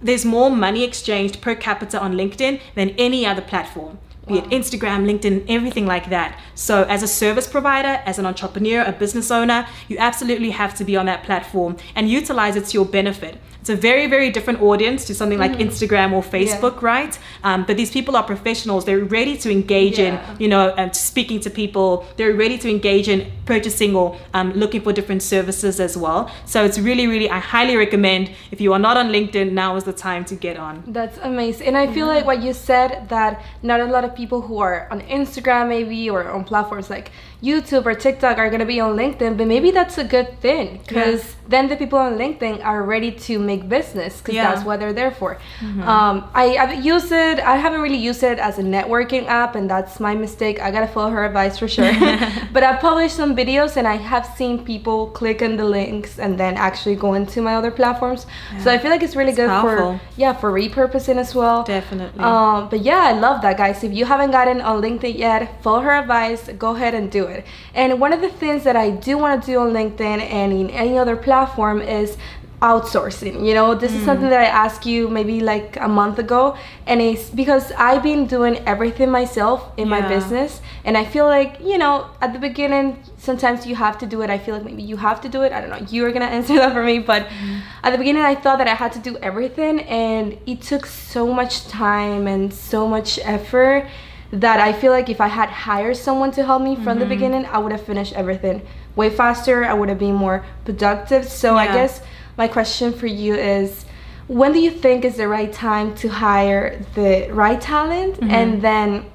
there's 0.00 0.24
more 0.24 0.50
money 0.50 0.84
exchanged 0.84 1.40
per 1.40 1.54
capita 1.54 2.00
on 2.00 2.14
LinkedIn 2.14 2.60
than 2.74 2.90
any 2.90 3.24
other 3.26 3.42
platform 3.42 3.98
be 4.26 4.38
it 4.38 4.44
Instagram, 4.46 5.06
LinkedIn, 5.06 5.44
everything 5.48 5.86
like 5.86 6.10
that. 6.10 6.38
So, 6.54 6.82
as 6.84 7.02
a 7.02 7.08
service 7.08 7.46
provider, 7.46 8.02
as 8.04 8.18
an 8.18 8.26
entrepreneur, 8.26 8.82
a 8.82 8.92
business 8.92 9.30
owner, 9.30 9.66
you 9.88 9.96
absolutely 9.98 10.50
have 10.50 10.74
to 10.76 10.84
be 10.84 10.96
on 10.96 11.06
that 11.06 11.22
platform 11.22 11.76
and 11.94 12.10
utilize 12.10 12.56
it 12.56 12.66
to 12.66 12.74
your 12.74 12.86
benefit. 12.86 13.38
It's 13.66 13.70
a 13.70 13.74
very, 13.74 14.06
very 14.06 14.30
different 14.30 14.62
audience 14.62 15.04
to 15.06 15.12
something 15.12 15.40
like 15.40 15.54
mm. 15.54 15.66
Instagram 15.66 16.12
or 16.12 16.22
Facebook, 16.22 16.80
yeah. 16.80 16.88
right? 16.92 17.18
Um, 17.42 17.64
but 17.64 17.76
these 17.76 17.90
people 17.90 18.14
are 18.14 18.22
professionals. 18.22 18.84
They're 18.84 19.04
ready 19.04 19.36
to 19.38 19.50
engage 19.50 19.98
yeah. 19.98 20.06
in, 20.34 20.40
you 20.40 20.46
know, 20.46 20.72
um, 20.76 20.92
speaking 20.92 21.40
to 21.40 21.50
people. 21.50 22.06
They're 22.16 22.34
ready 22.34 22.58
to 22.58 22.70
engage 22.70 23.08
in 23.08 23.28
purchasing 23.44 23.96
or 23.96 24.16
um, 24.34 24.52
looking 24.52 24.82
for 24.82 24.92
different 24.92 25.24
services 25.24 25.80
as 25.80 25.96
well. 25.96 26.30
So 26.44 26.64
it's 26.64 26.78
really, 26.78 27.08
really, 27.08 27.28
I 27.28 27.40
highly 27.40 27.76
recommend 27.76 28.30
if 28.52 28.60
you 28.60 28.72
are 28.72 28.78
not 28.78 28.96
on 28.96 29.08
LinkedIn, 29.08 29.50
now 29.50 29.74
is 29.74 29.82
the 29.82 29.92
time 29.92 30.24
to 30.26 30.36
get 30.36 30.56
on. 30.56 30.84
That's 30.86 31.18
amazing. 31.18 31.66
And 31.66 31.76
I 31.76 31.92
feel 31.92 32.06
like 32.06 32.24
what 32.24 32.44
you 32.44 32.52
said 32.52 33.08
that 33.08 33.42
not 33.64 33.80
a 33.80 33.86
lot 33.86 34.04
of 34.04 34.14
people 34.14 34.42
who 34.42 34.58
are 34.58 34.86
on 34.92 35.00
Instagram 35.00 35.70
maybe 35.70 36.08
or 36.08 36.30
on 36.30 36.44
platforms 36.44 36.88
like 36.88 37.10
YouTube 37.42 37.84
or 37.84 37.94
TikTok 37.94 38.38
are 38.38 38.48
gonna 38.48 38.64
be 38.64 38.80
on 38.80 38.96
LinkedIn, 38.96 39.36
but 39.36 39.46
maybe 39.46 39.70
that's 39.70 39.98
a 39.98 40.04
good 40.04 40.40
thing 40.40 40.80
because 40.86 41.22
yeah. 41.22 41.34
then 41.48 41.68
the 41.68 41.76
people 41.76 41.98
on 41.98 42.16
LinkedIn 42.16 42.64
are 42.64 42.82
ready 42.82 43.12
to 43.12 43.38
make 43.38 43.68
business 43.68 44.18
because 44.18 44.34
yeah. 44.34 44.54
that's 44.54 44.64
what 44.64 44.80
they're 44.80 44.94
there 44.94 45.10
for. 45.10 45.38
Mm-hmm. 45.60 45.82
Um, 45.82 46.30
I, 46.32 46.56
I've 46.56 46.84
used 46.84 47.12
it. 47.12 47.38
I 47.40 47.56
haven't 47.56 47.82
really 47.82 47.98
used 47.98 48.22
it 48.22 48.38
as 48.38 48.58
a 48.58 48.62
networking 48.62 49.26
app, 49.26 49.54
and 49.54 49.68
that's 49.68 50.00
my 50.00 50.14
mistake. 50.14 50.60
I 50.62 50.70
gotta 50.70 50.88
follow 50.88 51.10
her 51.10 51.26
advice 51.26 51.58
for 51.58 51.68
sure. 51.68 51.92
but 52.52 52.62
I've 52.62 52.80
published 52.80 53.16
some 53.16 53.36
videos, 53.36 53.76
and 53.76 53.86
I 53.86 53.96
have 53.96 54.24
seen 54.36 54.64
people 54.64 55.08
click 55.08 55.42
on 55.42 55.56
the 55.56 55.64
links 55.64 56.18
and 56.18 56.40
then 56.40 56.56
actually 56.56 56.96
go 56.96 57.12
into 57.14 57.42
my 57.42 57.54
other 57.56 57.70
platforms. 57.70 58.26
Yeah. 58.52 58.64
So 58.64 58.70
I 58.72 58.78
feel 58.78 58.90
like 58.90 59.02
it's 59.02 59.14
really 59.14 59.30
it's 59.30 59.38
good 59.38 59.50
powerful. 59.50 59.98
for 59.98 60.04
yeah 60.16 60.32
for 60.32 60.50
repurposing 60.50 61.16
as 61.16 61.34
well. 61.34 61.64
Definitely. 61.64 62.24
Um, 62.24 62.70
but 62.70 62.80
yeah, 62.80 63.00
I 63.00 63.12
love 63.12 63.42
that, 63.42 63.58
guys. 63.58 63.84
If 63.84 63.92
you 63.92 64.06
haven't 64.06 64.30
gotten 64.30 64.62
on 64.62 64.80
LinkedIn 64.80 65.18
yet, 65.18 65.62
follow 65.62 65.80
her 65.80 65.92
advice. 65.92 66.48
Go 66.58 66.74
ahead 66.74 66.94
and 66.94 67.10
do 67.10 67.25
it. 67.26 67.44
And 67.74 68.00
one 68.00 68.12
of 68.12 68.20
the 68.20 68.30
things 68.30 68.64
that 68.64 68.76
I 68.76 68.90
do 68.90 69.18
want 69.18 69.42
to 69.42 69.46
do 69.46 69.58
on 69.58 69.72
LinkedIn 69.72 70.00
and 70.00 70.52
in 70.52 70.70
any 70.70 70.98
other 70.98 71.16
platform 71.16 71.80
is 71.80 72.16
outsourcing 72.62 73.46
you 73.46 73.52
know 73.52 73.74
this 73.74 73.92
mm. 73.92 73.96
is 73.96 74.04
something 74.06 74.30
that 74.30 74.40
i 74.40 74.46
asked 74.46 74.86
you 74.86 75.08
maybe 75.08 75.40
like 75.40 75.76
a 75.76 75.86
month 75.86 76.18
ago 76.18 76.56
and 76.86 77.02
it's 77.02 77.28
because 77.28 77.70
i've 77.72 78.02
been 78.02 78.26
doing 78.26 78.56
everything 78.66 79.10
myself 79.10 79.70
in 79.76 79.88
yeah. 79.88 80.00
my 80.00 80.08
business 80.08 80.62
and 80.86 80.96
i 80.96 81.04
feel 81.04 81.26
like 81.26 81.60
you 81.60 81.76
know 81.76 82.08
at 82.22 82.32
the 82.32 82.38
beginning 82.38 82.98
sometimes 83.18 83.66
you 83.66 83.74
have 83.74 83.98
to 83.98 84.06
do 84.06 84.22
it 84.22 84.30
i 84.30 84.38
feel 84.38 84.54
like 84.54 84.64
maybe 84.64 84.82
you 84.82 84.96
have 84.96 85.20
to 85.20 85.28
do 85.28 85.42
it 85.42 85.52
i 85.52 85.60
don't 85.60 85.68
know 85.68 85.86
you're 85.90 86.10
gonna 86.12 86.24
answer 86.38 86.54
that 86.54 86.72
for 86.72 86.82
me 86.82 86.98
but 86.98 87.26
mm. 87.26 87.60
at 87.82 87.90
the 87.90 87.98
beginning 87.98 88.22
i 88.22 88.34
thought 88.34 88.56
that 88.56 88.68
i 88.68 88.74
had 88.74 88.90
to 88.90 89.00
do 89.00 89.18
everything 89.18 89.80
and 89.80 90.38
it 90.46 90.62
took 90.62 90.86
so 90.86 91.30
much 91.34 91.68
time 91.68 92.26
and 92.26 92.54
so 92.54 92.88
much 92.88 93.18
effort 93.18 93.86
that 94.32 94.60
I 94.60 94.72
feel 94.72 94.92
like 94.92 95.08
if 95.08 95.20
I 95.20 95.28
had 95.28 95.48
hired 95.48 95.96
someone 95.96 96.30
to 96.32 96.44
help 96.44 96.62
me 96.62 96.74
from 96.74 96.84
mm-hmm. 96.84 96.98
the 97.00 97.06
beginning, 97.06 97.46
I 97.46 97.58
would 97.58 97.72
have 97.72 97.82
finished 97.82 98.12
everything 98.14 98.66
way 98.96 99.10
faster. 99.10 99.64
I 99.64 99.74
would 99.74 99.88
have 99.88 99.98
been 99.98 100.14
more 100.14 100.44
productive. 100.64 101.26
So 101.28 101.54
yeah. 101.54 101.62
I 101.62 101.66
guess 101.66 102.02
my 102.36 102.48
question 102.48 102.92
for 102.92 103.06
you 103.06 103.34
is 103.34 103.84
when 104.28 104.52
do 104.52 104.60
you 104.60 104.70
think 104.70 105.04
is 105.04 105.16
the 105.16 105.28
right 105.28 105.52
time 105.52 105.94
to 105.96 106.08
hire 106.08 106.84
the 106.94 107.28
right 107.30 107.60
talent? 107.60 108.16
Mm-hmm. 108.16 108.30
And 108.30 108.62
then 108.62 109.06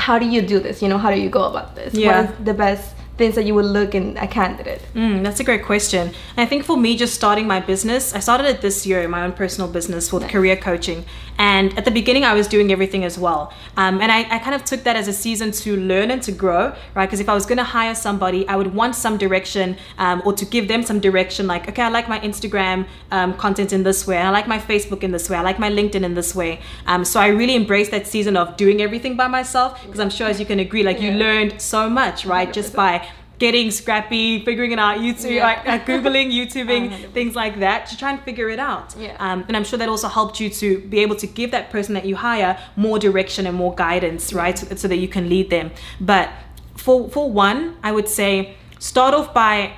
how 0.00 0.18
do 0.18 0.26
you 0.26 0.42
do 0.42 0.58
this? 0.58 0.82
You 0.82 0.88
know, 0.88 0.98
how 0.98 1.10
do 1.10 1.20
you 1.20 1.28
go 1.28 1.44
about 1.44 1.76
this? 1.76 1.94
Yeah. 1.94 2.22
What 2.22 2.30
is 2.30 2.44
the 2.44 2.54
best 2.54 2.94
things 3.18 3.34
that 3.34 3.44
you 3.44 3.54
would 3.54 3.66
look 3.66 3.94
in 3.94 4.16
a 4.16 4.26
candidate? 4.26 4.80
Mm, 4.94 5.22
that's 5.22 5.40
a 5.40 5.44
great 5.44 5.64
question. 5.64 6.08
And 6.08 6.38
I 6.38 6.46
think 6.46 6.64
for 6.64 6.76
me, 6.76 6.96
just 6.96 7.14
starting 7.14 7.46
my 7.46 7.60
business, 7.60 8.14
I 8.14 8.20
started 8.20 8.46
it 8.46 8.60
this 8.60 8.86
year, 8.86 9.06
my 9.08 9.24
own 9.24 9.32
personal 9.32 9.68
business 9.68 10.12
with 10.12 10.22
nice. 10.22 10.32
career 10.32 10.56
coaching. 10.56 11.04
And 11.38 11.76
at 11.78 11.84
the 11.84 11.90
beginning, 11.92 12.24
I 12.24 12.34
was 12.34 12.48
doing 12.48 12.72
everything 12.72 13.04
as 13.04 13.16
well. 13.16 13.52
Um, 13.76 14.00
and 14.00 14.10
I, 14.10 14.20
I 14.34 14.38
kind 14.40 14.54
of 14.54 14.64
took 14.64 14.82
that 14.82 14.96
as 14.96 15.06
a 15.06 15.12
season 15.12 15.52
to 15.52 15.76
learn 15.76 16.10
and 16.10 16.20
to 16.22 16.32
grow, 16.32 16.74
right? 16.94 17.06
Because 17.06 17.20
if 17.20 17.28
I 17.28 17.34
was 17.34 17.46
going 17.46 17.58
to 17.58 17.64
hire 17.64 17.94
somebody, 17.94 18.46
I 18.48 18.56
would 18.56 18.74
want 18.74 18.96
some 18.96 19.16
direction 19.18 19.76
um, 19.98 20.20
or 20.24 20.32
to 20.32 20.44
give 20.44 20.66
them 20.66 20.82
some 20.82 20.98
direction 20.98 21.46
like, 21.46 21.68
okay, 21.68 21.82
I 21.82 21.90
like 21.90 22.08
my 22.08 22.18
Instagram 22.20 22.86
um, 23.12 23.34
content 23.34 23.72
in 23.72 23.84
this 23.84 24.06
way, 24.06 24.16
and 24.16 24.26
I 24.26 24.30
like 24.30 24.48
my 24.48 24.58
Facebook 24.58 25.02
in 25.02 25.12
this 25.12 25.30
way, 25.30 25.36
I 25.36 25.42
like 25.42 25.58
my 25.58 25.70
LinkedIn 25.70 26.02
in 26.02 26.14
this 26.14 26.34
way. 26.34 26.60
Um, 26.86 27.04
so 27.04 27.20
I 27.20 27.28
really 27.28 27.54
embraced 27.54 27.90
that 27.92 28.06
season 28.06 28.36
of 28.36 28.56
doing 28.56 28.82
everything 28.82 29.16
by 29.16 29.28
myself 29.28 29.80
because 29.84 30.00
I'm 30.00 30.10
sure, 30.10 30.26
as 30.26 30.40
you 30.40 30.46
can 30.46 30.58
agree, 30.58 30.82
like 30.82 31.00
yeah. 31.00 31.12
you 31.12 31.18
learned 31.18 31.60
so 31.60 31.88
much, 31.88 32.26
right? 32.26 32.52
Just 32.52 32.74
by 32.74 33.07
getting 33.38 33.70
scrappy, 33.70 34.44
figuring 34.44 34.72
it 34.72 34.78
out, 34.78 34.98
YouTube, 34.98 35.36
yeah. 35.36 35.44
like, 35.44 35.68
uh, 35.68 35.78
googling, 35.84 36.32
YouTubing, 36.38 37.12
things 37.12 37.34
like 37.34 37.60
that 37.60 37.86
to 37.86 37.96
try 37.96 38.10
and 38.10 38.20
figure 38.22 38.48
it 38.48 38.58
out. 38.58 38.94
Yeah. 38.98 39.16
Um, 39.18 39.44
and 39.48 39.56
I'm 39.56 39.64
sure 39.64 39.78
that 39.78 39.88
also 39.88 40.08
helped 40.08 40.40
you 40.40 40.50
to 40.50 40.80
be 40.80 41.00
able 41.00 41.16
to 41.16 41.26
give 41.26 41.50
that 41.52 41.70
person 41.70 41.94
that 41.94 42.04
you 42.04 42.16
hire 42.16 42.58
more 42.76 42.98
direction 42.98 43.46
and 43.46 43.56
more 43.56 43.74
guidance, 43.74 44.32
right, 44.32 44.58
so, 44.58 44.74
so 44.76 44.88
that 44.88 44.96
you 44.96 45.08
can 45.08 45.28
lead 45.28 45.50
them. 45.50 45.70
But 46.00 46.30
for 46.76 47.08
for 47.08 47.30
one, 47.30 47.76
I 47.82 47.92
would 47.92 48.08
say 48.08 48.56
start 48.78 49.14
off 49.14 49.32
by 49.32 49.76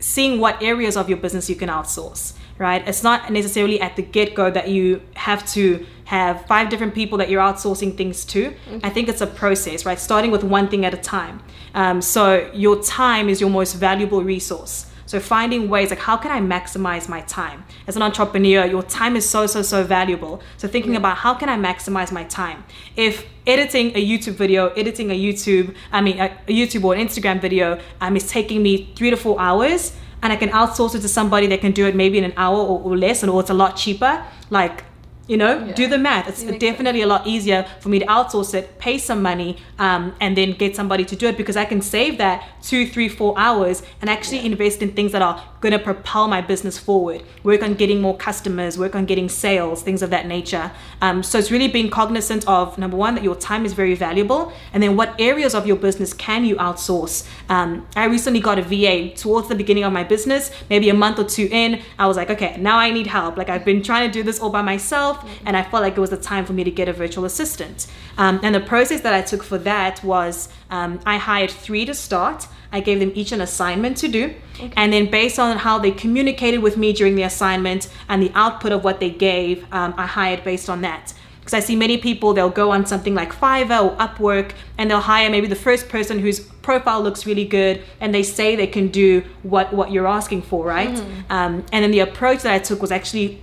seeing 0.00 0.38
what 0.38 0.62
areas 0.62 0.96
of 0.96 1.08
your 1.08 1.18
business 1.18 1.50
you 1.50 1.56
can 1.56 1.68
outsource 1.68 2.34
right? 2.58 2.86
It's 2.86 3.02
not 3.02 3.32
necessarily 3.32 3.80
at 3.80 3.96
the 3.96 4.02
get 4.02 4.34
go 4.34 4.50
that 4.50 4.68
you 4.68 5.00
have 5.14 5.46
to 5.52 5.86
have 6.04 6.46
five 6.46 6.68
different 6.70 6.94
people 6.94 7.18
that 7.18 7.28
you're 7.30 7.42
outsourcing 7.42 7.96
things 7.96 8.24
to. 8.26 8.50
Mm-hmm. 8.50 8.78
I 8.82 8.90
think 8.90 9.08
it's 9.08 9.20
a 9.20 9.26
process, 9.26 9.84
right? 9.86 9.98
Starting 9.98 10.30
with 10.30 10.42
one 10.42 10.68
thing 10.68 10.84
at 10.84 10.94
a 10.94 10.96
time. 10.96 11.42
Um, 11.74 12.00
so 12.00 12.50
your 12.52 12.82
time 12.82 13.28
is 13.28 13.40
your 13.40 13.50
most 13.50 13.74
valuable 13.74 14.24
resource. 14.24 14.86
So 15.08 15.18
finding 15.20 15.70
ways 15.70 15.88
like 15.88 16.00
how 16.00 16.18
can 16.18 16.30
I 16.30 16.40
maximize 16.40 17.08
my 17.08 17.22
time? 17.22 17.64
As 17.86 17.96
an 17.96 18.02
entrepreneur, 18.02 18.66
your 18.66 18.82
time 18.82 19.16
is 19.16 19.26
so 19.26 19.46
so 19.46 19.62
so 19.62 19.82
valuable. 19.82 20.42
So 20.58 20.68
thinking 20.68 20.96
about 20.96 21.16
how 21.16 21.32
can 21.32 21.48
I 21.48 21.56
maximize 21.56 22.12
my 22.12 22.24
time? 22.24 22.64
If 22.94 23.24
editing 23.46 23.96
a 23.96 24.06
YouTube 24.06 24.34
video, 24.34 24.68
editing 24.68 25.10
a 25.10 25.18
YouTube, 25.18 25.74
I 25.92 26.02
mean 26.02 26.20
a, 26.20 26.26
a 26.46 26.52
YouTube 26.52 26.84
or 26.84 26.94
an 26.94 27.06
Instagram 27.06 27.40
video 27.40 27.80
um, 28.02 28.16
is 28.16 28.28
taking 28.28 28.62
me 28.62 28.92
three 28.96 29.08
to 29.08 29.16
four 29.16 29.40
hours, 29.40 29.96
and 30.22 30.32
I 30.32 30.36
can 30.36 30.50
outsource 30.50 30.94
it 30.94 31.00
to 31.00 31.08
somebody 31.08 31.46
that 31.48 31.60
can 31.60 31.72
do 31.72 31.86
it 31.86 31.94
maybe 31.94 32.18
in 32.18 32.24
an 32.24 32.34
hour 32.36 32.58
or, 32.58 32.80
or 32.80 32.96
less, 32.96 33.22
and 33.22 33.30
or 33.30 33.40
it's 33.40 33.50
a 33.50 33.54
lot 33.54 33.76
cheaper. 33.76 34.24
Like 34.50 34.84
you 35.28 35.36
know 35.36 35.64
yeah. 35.64 35.74
do 35.74 35.86
the 35.86 35.98
math 35.98 36.26
it's 36.26 36.42
it 36.42 36.58
definitely 36.58 37.00
sense. 37.00 37.10
a 37.10 37.14
lot 37.14 37.26
easier 37.26 37.66
for 37.80 37.90
me 37.90 37.98
to 37.98 38.06
outsource 38.06 38.54
it 38.54 38.78
pay 38.78 38.98
some 38.98 39.22
money 39.22 39.58
um, 39.78 40.14
and 40.20 40.36
then 40.36 40.52
get 40.52 40.74
somebody 40.74 41.04
to 41.04 41.14
do 41.14 41.26
it 41.26 41.36
because 41.36 41.56
i 41.56 41.64
can 41.64 41.80
save 41.80 42.18
that 42.18 42.48
two 42.62 42.86
three 42.86 43.08
four 43.08 43.38
hours 43.38 43.82
and 44.00 44.08
actually 44.10 44.38
yeah. 44.38 44.46
invest 44.46 44.82
in 44.82 44.90
things 44.90 45.12
that 45.12 45.22
are 45.22 45.44
going 45.60 45.72
to 45.72 45.78
propel 45.78 46.26
my 46.28 46.40
business 46.40 46.78
forward 46.78 47.22
work 47.42 47.62
on 47.62 47.74
getting 47.74 48.00
more 48.00 48.16
customers 48.16 48.78
work 48.78 48.94
on 48.94 49.04
getting 49.04 49.28
sales 49.28 49.82
things 49.82 50.02
of 50.02 50.10
that 50.10 50.26
nature 50.26 50.72
um, 51.02 51.22
so 51.22 51.38
it's 51.38 51.50
really 51.50 51.68
being 51.68 51.90
cognizant 51.90 52.46
of 52.48 52.78
number 52.78 52.96
one 52.96 53.14
that 53.14 53.22
your 53.22 53.36
time 53.36 53.66
is 53.66 53.74
very 53.74 53.94
valuable 53.94 54.52
and 54.72 54.82
then 54.82 54.96
what 54.96 55.14
areas 55.20 55.54
of 55.54 55.66
your 55.66 55.76
business 55.76 56.14
can 56.14 56.44
you 56.44 56.56
outsource 56.56 57.28
um, 57.50 57.86
i 57.96 58.06
recently 58.06 58.40
got 58.40 58.58
a 58.58 58.62
va 58.62 59.10
towards 59.14 59.48
the 59.48 59.54
beginning 59.54 59.84
of 59.84 59.92
my 59.92 60.02
business 60.02 60.50
maybe 60.70 60.88
a 60.88 60.94
month 60.94 61.18
or 61.18 61.24
two 61.24 61.48
in 61.52 61.82
i 61.98 62.06
was 62.06 62.16
like 62.16 62.30
okay 62.30 62.56
now 62.58 62.78
i 62.78 62.90
need 62.90 63.06
help 63.06 63.36
like 63.36 63.50
i've 63.50 63.64
been 63.64 63.82
trying 63.82 64.08
to 64.08 64.12
do 64.12 64.22
this 64.22 64.40
all 64.40 64.50
by 64.50 64.62
myself 64.62 65.17
mm-hmm. 65.18 65.46
and 65.46 65.56
i 65.56 65.62
felt 65.62 65.82
like 65.82 65.96
it 65.96 66.00
was 66.00 66.10
the 66.10 66.16
time 66.16 66.44
for 66.44 66.52
me 66.52 66.64
to 66.64 66.70
get 66.70 66.88
a 66.88 66.92
virtual 66.92 67.24
assistant 67.24 67.86
um, 68.16 68.40
and 68.42 68.54
the 68.54 68.60
process 68.60 69.00
that 69.00 69.14
i 69.14 69.22
took 69.22 69.42
for 69.42 69.58
that 69.58 70.02
was 70.04 70.48
um, 70.70 71.00
i 71.06 71.16
hired 71.16 71.50
three 71.50 71.84
to 71.84 71.94
start 71.94 72.46
I 72.72 72.80
gave 72.80 73.00
them 73.00 73.12
each 73.14 73.32
an 73.32 73.40
assignment 73.40 73.96
to 73.98 74.08
do. 74.08 74.34
Okay. 74.54 74.72
And 74.76 74.92
then, 74.92 75.10
based 75.10 75.38
on 75.38 75.56
how 75.56 75.78
they 75.78 75.90
communicated 75.90 76.58
with 76.58 76.76
me 76.76 76.92
during 76.92 77.14
the 77.14 77.22
assignment 77.22 77.88
and 78.08 78.22
the 78.22 78.30
output 78.34 78.72
of 78.72 78.84
what 78.84 79.00
they 79.00 79.10
gave, 79.10 79.64
um, 79.72 79.94
I 79.96 80.06
hired 80.06 80.44
based 80.44 80.68
on 80.68 80.82
that. 80.82 81.14
Because 81.40 81.54
I 81.54 81.60
see 81.60 81.76
many 81.76 81.96
people, 81.96 82.34
they'll 82.34 82.50
go 82.50 82.72
on 82.72 82.84
something 82.84 83.14
like 83.14 83.32
Fiverr 83.32 83.82
or 83.82 83.96
Upwork 83.96 84.52
and 84.76 84.90
they'll 84.90 85.00
hire 85.00 85.30
maybe 85.30 85.46
the 85.46 85.56
first 85.56 85.88
person 85.88 86.18
whose 86.18 86.40
profile 86.40 87.00
looks 87.00 87.24
really 87.24 87.46
good 87.46 87.82
and 88.00 88.14
they 88.14 88.22
say 88.22 88.54
they 88.54 88.66
can 88.66 88.88
do 88.88 89.24
what, 89.44 89.72
what 89.72 89.90
you're 89.90 90.06
asking 90.06 90.42
for, 90.42 90.66
right? 90.66 90.90
Mm-hmm. 90.90 91.32
Um, 91.32 91.64
and 91.72 91.82
then 91.82 91.90
the 91.90 92.00
approach 92.00 92.42
that 92.42 92.52
I 92.52 92.58
took 92.58 92.82
was 92.82 92.92
actually 92.92 93.40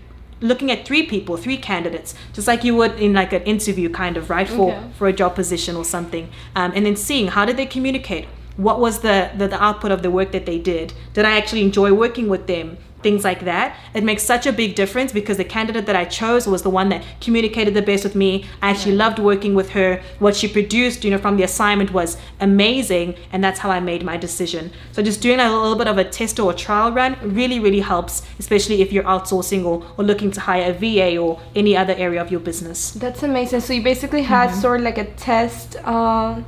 looking 0.47 0.71
at 0.71 0.85
three 0.85 1.03
people 1.03 1.37
three 1.37 1.57
candidates 1.57 2.15
just 2.33 2.47
like 2.47 2.63
you 2.63 2.75
would 2.75 2.99
in 2.99 3.13
like 3.13 3.33
an 3.33 3.43
interview 3.43 3.89
kind 3.89 4.17
of 4.17 4.29
right 4.29 4.47
for 4.47 4.71
okay. 4.71 4.87
for 4.97 5.07
a 5.07 5.13
job 5.13 5.35
position 5.35 5.75
or 5.75 5.85
something. 5.85 6.29
Um, 6.55 6.71
and 6.75 6.85
then 6.85 6.95
seeing 6.95 7.27
how 7.27 7.45
did 7.45 7.57
they 7.57 7.65
communicate? 7.65 8.27
What 8.57 8.79
was 8.79 8.99
the, 8.99 9.31
the, 9.37 9.49
the 9.49 9.61
output 9.61 9.91
of 9.91 10.01
the 10.01 10.09
work 10.09 10.31
that 10.31 10.45
they 10.45 10.59
did? 10.59 10.93
Did 11.13 11.25
i 11.25 11.37
actually 11.37 11.61
enjoy 11.61 11.93
working 11.93 12.29
with 12.29 12.47
them 12.47 12.77
things 13.05 13.23
like 13.29 13.41
that 13.51 13.67
it 13.93 14.03
makes 14.09 14.23
such 14.33 14.45
a 14.51 14.53
big 14.61 14.71
difference 14.81 15.11
because 15.19 15.37
the 15.43 15.49
candidate 15.57 15.85
that 15.89 15.97
i 16.03 16.05
chose 16.19 16.43
was 16.53 16.61
the 16.67 16.73
one 16.79 16.89
that 16.89 17.01
communicated 17.21 17.73
the 17.73 17.81
best 17.81 18.03
with 18.03 18.15
me. 18.15 18.45
I 18.61 18.69
actually 18.71 18.95
loved 18.95 19.19
working 19.19 19.53
with 19.55 19.69
her. 19.71 20.01
What 20.19 20.35
she 20.35 20.47
produced 20.47 21.03
you 21.03 21.11
know 21.11 21.17
from 21.17 21.37
the 21.37 21.43
assignment 21.43 21.91
was 21.93 22.17
amazing 22.39 23.15
and 23.31 23.43
that's 23.43 23.59
how 23.59 23.69
i 23.71 23.79
made 23.79 24.03
my 24.03 24.17
decision. 24.17 24.71
So 24.93 25.01
just 25.01 25.21
doing 25.21 25.39
a 25.39 25.51
little 25.51 25.79
bit 25.81 25.87
of 25.87 25.97
a 25.97 26.05
test 26.19 26.39
or 26.39 26.51
a 26.51 26.55
trial 26.55 26.91
run 26.91 27.17
really 27.39 27.59
really 27.59 27.83
helps 27.93 28.23
especially 28.39 28.81
if 28.81 28.91
you're 28.93 29.09
outsourcing 29.15 29.65
or, 29.65 29.85
or 29.97 30.03
looking 30.03 30.31
to 30.31 30.39
hire 30.39 30.71
a 30.71 30.73
va 30.73 31.17
or 31.17 31.39
any 31.55 31.75
other 31.75 31.95
area 32.05 32.21
of 32.21 32.31
your 32.31 32.39
business. 32.39 32.91
That's 32.91 33.23
amazing. 33.23 33.61
So 33.61 33.73
you 33.73 33.83
basically 33.83 34.23
had 34.23 34.49
mm-hmm. 34.49 34.61
sort 34.61 34.79
of 34.79 34.83
like 34.85 34.97
a 34.97 35.07
test 35.29 35.75
uh 35.83 36.41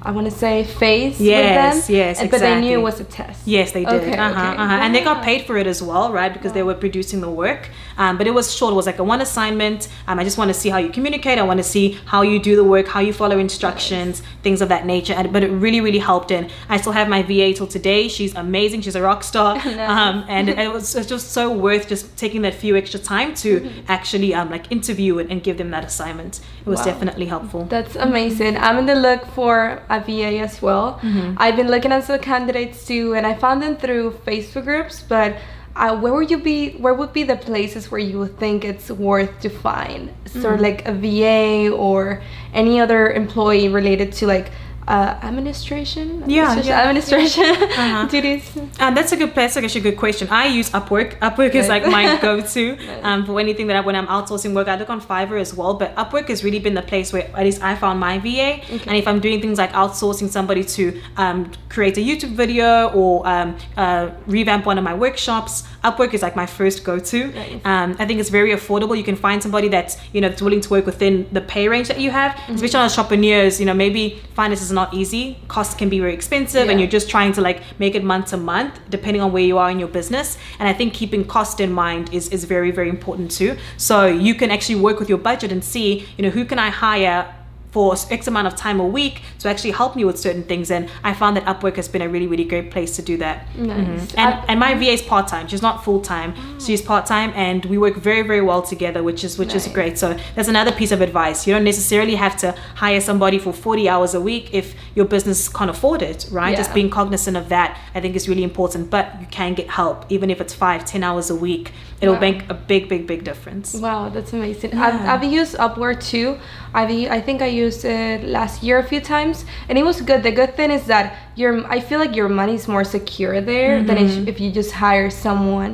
I 0.00 0.12
want 0.12 0.26
to 0.26 0.30
say 0.30 0.62
face 0.62 1.20
yes. 1.20 1.90
Yes, 1.90 2.20
exactly. 2.20 2.28
But 2.28 2.40
they 2.40 2.60
knew 2.60 2.78
it 2.78 2.82
was 2.82 3.00
a 3.00 3.04
test. 3.04 3.46
Yes, 3.46 3.72
they 3.72 3.84
did. 3.84 3.94
Okay, 3.94 4.16
uh-huh, 4.16 4.52
okay. 4.52 4.62
Uh-huh. 4.62 4.74
And 4.74 4.94
they 4.94 5.02
got 5.02 5.24
paid 5.24 5.44
for 5.44 5.56
it 5.56 5.66
as 5.66 5.82
well, 5.82 6.12
right? 6.12 6.32
Because 6.32 6.50
wow. 6.50 6.54
they 6.54 6.62
were 6.62 6.74
producing 6.74 7.20
the 7.20 7.30
work. 7.30 7.70
Um, 7.96 8.16
but 8.16 8.28
it 8.28 8.30
was 8.30 8.54
short. 8.54 8.72
It 8.72 8.76
was 8.76 8.86
like 8.86 9.00
a 9.00 9.04
one 9.04 9.20
assignment. 9.20 9.88
Um, 10.06 10.20
I 10.20 10.24
just 10.24 10.38
want 10.38 10.50
to 10.50 10.54
see 10.54 10.68
how 10.68 10.78
you 10.78 10.90
communicate. 10.90 11.38
I 11.38 11.42
want 11.42 11.58
to 11.58 11.64
see 11.64 11.98
how 12.04 12.22
you 12.22 12.38
do 12.38 12.54
the 12.54 12.62
work, 12.62 12.86
how 12.86 13.00
you 13.00 13.12
follow 13.12 13.38
instructions, 13.38 14.22
nice. 14.22 14.30
things 14.42 14.62
of 14.62 14.68
that 14.68 14.86
nature. 14.86 15.14
And, 15.14 15.32
but 15.32 15.42
it 15.42 15.50
really, 15.50 15.80
really 15.80 15.98
helped. 15.98 16.30
And 16.30 16.50
I 16.68 16.76
still 16.76 16.92
have 16.92 17.08
my 17.08 17.22
VA 17.22 17.52
till 17.52 17.66
today. 17.66 18.06
She's 18.06 18.36
amazing. 18.36 18.82
She's 18.82 18.94
a 18.94 19.02
rock 19.02 19.24
star. 19.24 19.56
nice. 19.64 19.90
um, 19.90 20.24
and 20.28 20.48
it 20.66 20.72
was, 20.72 20.94
it 20.94 20.98
was, 20.98 21.06
just 21.08 21.32
so 21.32 21.50
worth 21.50 21.88
just 21.88 22.16
taking 22.16 22.42
that 22.42 22.54
few 22.54 22.76
extra 22.76 23.00
time 23.00 23.34
to 23.34 23.60
mm-hmm. 23.60 23.80
actually 23.88 24.32
um, 24.32 24.48
like 24.48 24.70
interview 24.70 25.18
and, 25.18 25.30
and, 25.32 25.42
give 25.42 25.58
them 25.58 25.70
that 25.70 25.84
assignment. 25.84 26.40
It 26.60 26.66
was 26.66 26.80
wow. 26.80 26.84
definitely 26.84 27.26
helpful. 27.26 27.64
That's 27.64 27.96
amazing. 27.96 28.56
I'm 28.58 28.78
in 28.78 28.86
the 28.86 28.94
look 28.94 29.26
for 29.26 29.82
a 29.88 30.00
VA 30.00 30.38
as 30.38 30.60
well. 30.60 31.00
Mm-hmm. 31.02 31.34
I've 31.38 31.56
been 31.56 31.68
looking 31.68 31.92
at 31.92 32.04
some 32.04 32.18
candidates 32.18 32.86
too, 32.86 33.14
and 33.14 33.26
I 33.26 33.34
found 33.34 33.62
them 33.62 33.76
through 33.76 34.12
Facebook 34.26 34.64
groups, 34.64 35.02
but 35.02 35.36
uh, 35.76 35.96
where 35.96 36.12
would 36.12 36.30
you 36.30 36.38
be? 36.38 36.70
Where 36.72 36.94
would 36.94 37.12
be 37.12 37.22
the 37.22 37.36
places 37.36 37.90
where 37.90 38.00
you 38.00 38.18
would 38.18 38.36
think 38.38 38.64
it's 38.64 38.90
worth 38.90 39.40
to 39.40 39.48
find 39.48 40.12
sort 40.26 40.54
of 40.54 40.60
like 40.60 40.86
a 40.88 40.92
VA 40.92 41.70
or 41.72 42.20
any 42.52 42.80
other 42.80 43.12
employee 43.12 43.68
related 43.68 44.12
to 44.14 44.26
like 44.26 44.50
uh, 44.88 45.18
administration? 45.22 46.28
Yeah, 46.28 46.52
administration, 46.52 47.44
yeah. 47.44 47.74
Uh-huh. 47.82 48.06
duties. 48.14 48.56
Um, 48.80 48.94
that's 48.94 49.12
a 49.12 49.16
good. 49.16 49.32
Place. 49.34 49.54
That's 49.54 49.64
actually 49.64 49.80
a 49.82 49.90
good 49.90 49.98
question. 49.98 50.26
I 50.30 50.46
use 50.46 50.70
Upwork. 50.70 51.18
Upwork 51.20 51.54
is 51.54 51.68
like 51.68 51.84
my 51.86 52.18
go-to 52.20 52.76
Nice. 52.76 53.04
um, 53.04 53.26
for 53.26 53.38
anything 53.38 53.66
that 53.68 53.76
I, 53.76 53.80
when 53.80 53.94
I'm 53.94 54.06
outsourcing 54.06 54.54
work. 54.54 54.66
I 54.68 54.76
look 54.76 54.90
on 54.90 55.00
Fiverr 55.00 55.38
as 55.40 55.54
well, 55.54 55.74
but 55.74 55.94
Upwork 55.96 56.28
has 56.28 56.42
really 56.42 56.58
been 56.58 56.74
the 56.74 56.82
place 56.82 57.12
where 57.12 57.24
at 57.36 57.44
least 57.44 57.62
I 57.62 57.76
found 57.76 58.00
my 58.00 58.18
VA. 58.18 58.50
And 58.88 58.96
if 58.96 59.06
I'm 59.06 59.20
doing 59.20 59.40
things 59.40 59.58
like 59.58 59.72
outsourcing 59.72 60.28
somebody 60.30 60.64
to 60.64 61.00
um, 61.16 61.52
create 61.68 61.96
a 61.98 62.00
YouTube 62.00 62.32
video 62.32 62.88
or 62.90 63.26
um, 63.28 63.56
uh, 63.76 64.10
revamp 64.26 64.64
one 64.66 64.78
of 64.78 64.84
my 64.84 64.94
workshops, 64.94 65.64
Upwork 65.88 66.14
is 66.14 66.22
like 66.22 66.36
my 66.36 66.46
first 66.46 66.84
go-to. 66.84 67.28
Nice. 67.28 67.60
Um, 67.64 67.96
I 67.98 68.06
think 68.06 68.20
it's 68.20 68.30
very 68.30 68.50
affordable. 68.50 68.96
You 68.96 69.04
can 69.04 69.16
find 69.16 69.42
somebody 69.42 69.68
that's 69.68 69.96
you 70.12 70.20
know 70.20 70.28
that's 70.28 70.42
willing 70.42 70.60
to 70.60 70.70
work 70.70 70.86
within 70.86 71.28
the 71.32 71.40
pay 71.40 71.68
range 71.68 71.88
that 71.88 72.00
you 72.00 72.10
have. 72.10 72.32
Mm-hmm. 72.32 72.54
Especially 72.54 72.80
on 72.80 72.84
entrepreneurs, 72.90 73.60
you 73.60 73.66
know 73.66 73.74
maybe 73.74 74.20
finance 74.34 74.62
is 74.62 74.72
not 74.72 74.92
easy. 74.94 75.38
Costs 75.48 75.74
can 75.74 75.88
be 75.88 76.00
very 76.00 76.14
expensive, 76.14 76.68
and 76.68 76.78
you're 76.80 76.94
just 76.98 77.08
trying 77.08 77.32
to 77.32 77.40
like 77.40 77.62
make 77.78 77.94
it 77.94 78.04
month 78.04 78.26
to 78.28 78.36
month, 78.36 78.78
depending 78.90 79.22
on 79.22 79.32
where 79.32 79.42
you 79.42 79.58
are 79.58 79.70
in 79.70 79.78
your 79.78 79.88
business. 79.88 80.38
And 80.58 80.68
I 80.68 80.72
think 80.72 80.94
keeping 80.94 81.24
cost 81.24 81.60
in 81.60 81.72
mind 81.72 82.12
is 82.12 82.28
is 82.28 82.44
very 82.44 82.70
very 82.70 82.88
important 82.88 83.30
too. 83.30 83.56
So 83.76 84.06
you 84.06 84.34
can 84.34 84.50
actually 84.50 84.80
work 84.80 84.98
with 84.98 85.08
your 85.08 85.18
budget 85.18 85.52
and 85.52 85.62
see 85.64 86.06
you 86.16 86.22
know 86.24 86.30
who 86.30 86.44
can 86.44 86.58
I 86.58 86.70
hire 86.70 87.34
for 87.70 87.94
X 88.10 88.26
amount 88.26 88.46
of 88.46 88.56
time 88.56 88.80
a 88.80 88.86
week 88.86 89.20
to 89.40 89.48
actually 89.48 89.72
help 89.72 89.94
me 89.94 90.04
with 90.04 90.18
certain 90.18 90.42
things. 90.42 90.70
And 90.70 90.88
I 91.04 91.12
found 91.12 91.36
that 91.36 91.44
Upwork 91.44 91.76
has 91.76 91.86
been 91.86 92.00
a 92.02 92.08
really, 92.08 92.26
really 92.26 92.44
great 92.44 92.70
place 92.70 92.96
to 92.96 93.02
do 93.02 93.16
that. 93.18 93.46
Nice. 93.56 93.76
Mhm. 94.12 94.14
And, 94.16 94.44
and 94.48 94.60
my 94.60 94.74
VA 94.74 94.92
is 94.92 95.02
part 95.02 95.28
time. 95.28 95.46
She's 95.48 95.60
not 95.62 95.84
full 95.84 96.00
time. 96.00 96.34
She's 96.58 96.80
part 96.80 97.04
time, 97.06 97.32
and 97.36 97.64
we 97.66 97.76
work 97.78 97.96
very, 97.96 98.22
very 98.22 98.40
well 98.40 98.62
together, 98.62 99.02
which 99.02 99.22
is 99.22 99.38
which 99.38 99.54
is 99.54 99.68
great. 99.68 99.98
So 99.98 100.16
that's 100.34 100.48
another 100.48 100.72
piece 100.72 100.92
of 100.92 101.00
advice. 101.02 101.46
You 101.46 101.54
don't 101.54 101.64
necessarily 101.64 102.14
have 102.14 102.36
to 102.38 102.52
hire 102.76 103.00
somebody 103.00 103.38
for 103.38 103.52
forty 103.52 103.88
hours 103.88 104.14
a 104.14 104.20
week 104.20 104.48
if 104.52 104.74
your 104.94 105.04
business 105.04 105.48
can't 105.48 105.70
afford 105.70 106.00
it, 106.02 106.26
right? 106.32 106.56
Just 106.56 106.72
being 106.74 106.90
cognizant 106.90 107.36
of 107.36 107.48
that, 107.50 107.78
I 107.94 108.00
think, 108.00 108.16
is 108.16 108.28
really 108.28 108.42
important. 108.44 108.90
But 108.90 109.06
you 109.20 109.26
can 109.30 109.54
get 109.54 109.68
help, 109.68 110.04
even 110.08 110.30
if 110.30 110.40
it's 110.40 110.54
five, 110.54 110.84
ten 110.84 111.02
hours 111.04 111.30
a 111.30 111.34
week. 111.36 111.72
It'll 112.00 112.14
Wow. 112.14 112.20
make 112.20 112.48
a 112.48 112.54
big, 112.54 112.88
big, 112.88 113.08
big 113.08 113.24
difference. 113.24 113.74
Wow, 113.74 114.08
that's 114.08 114.32
amazing. 114.32 114.70
Yeah. 114.70 114.86
I've, 114.86 115.22
I've 115.24 115.32
used 115.32 115.56
Upwork 115.56 116.00
too. 116.00 116.38
I've 116.72 116.88
I 117.10 117.20
think 117.20 117.42
I 117.42 117.46
used 117.64 117.82
it 117.84 118.18
last 118.38 118.62
year 118.66 118.76
a 118.78 118.86
few 118.92 119.00
times, 119.14 119.36
and 119.68 119.74
it 119.80 119.84
was 119.90 119.96
good. 120.10 120.20
The 120.28 120.32
good 120.40 120.52
thing 120.58 120.70
is 120.78 120.84
that 120.92 121.04
your 121.40 121.52
I 121.76 121.78
feel 121.88 121.98
like 122.04 122.14
your 122.20 122.28
money's 122.42 122.66
more 122.74 122.84
secure 122.96 123.36
there 123.52 123.74
than 123.88 123.96
Mm-hmm. 123.98 124.22
if, 124.22 124.28
if 124.32 124.36
you 124.42 124.48
just 124.60 124.72
hire 124.84 125.10
someone 125.26 125.72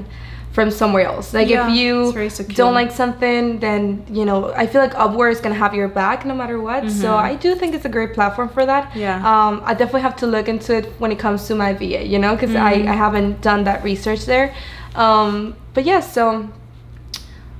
from 0.56 0.70
somewhere 0.70 1.04
else. 1.12 1.26
Like 1.34 1.48
Yeah, 1.48 1.66
if 1.66 1.70
you 1.78 1.90
it's 2.04 2.12
very 2.22 2.30
secure. 2.40 2.56
don't 2.60 2.74
like 2.80 2.92
something, 3.02 3.42
then 3.66 3.80
you 4.18 4.24
know 4.28 4.38
I 4.62 4.64
feel 4.70 4.80
like 4.86 4.94
Upwork 5.04 5.32
is 5.36 5.40
gonna 5.44 5.60
have 5.64 5.74
your 5.80 5.88
back 6.00 6.18
no 6.30 6.34
matter 6.40 6.58
what. 6.68 6.82
So 7.02 7.08
I 7.30 7.32
do 7.44 7.50
think 7.60 7.70
it's 7.76 7.84
a 7.92 7.94
great 7.98 8.12
platform 8.18 8.48
for 8.56 8.64
that. 8.72 8.84
Mm-hmm. 8.90 9.00
Yeah. 9.06 9.16
Um, 9.32 9.54
I 9.64 9.72
definitely 9.80 10.04
have 10.08 10.16
to 10.22 10.26
look 10.34 10.46
into 10.54 10.70
it 10.78 10.84
when 11.00 11.10
it 11.14 11.18
comes 11.24 11.40
to 11.48 11.54
my 11.64 11.70
VA. 11.80 12.02
You 12.12 12.18
know, 12.24 12.32
because 12.36 12.54
I 12.54 12.74
Mm-hmm. 12.74 12.92
I 12.94 12.96
haven't 13.06 13.32
done 13.50 13.60
that 13.68 13.78
research 13.90 14.22
there. 14.32 14.46
Um, 14.94 15.32
but 15.74 15.82
yeah, 15.90 16.00
so. 16.16 16.24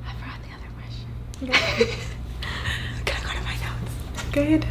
I 0.09 0.13
forgot 0.21 0.39
the 0.47 0.51
other 0.57 0.71
question. 0.79 1.07
Can 3.09 3.17
I 3.17 3.21
go 3.27 3.33
to 3.39 3.43
my 3.51 3.57
notes? 3.67 3.93
Good. 4.35 4.67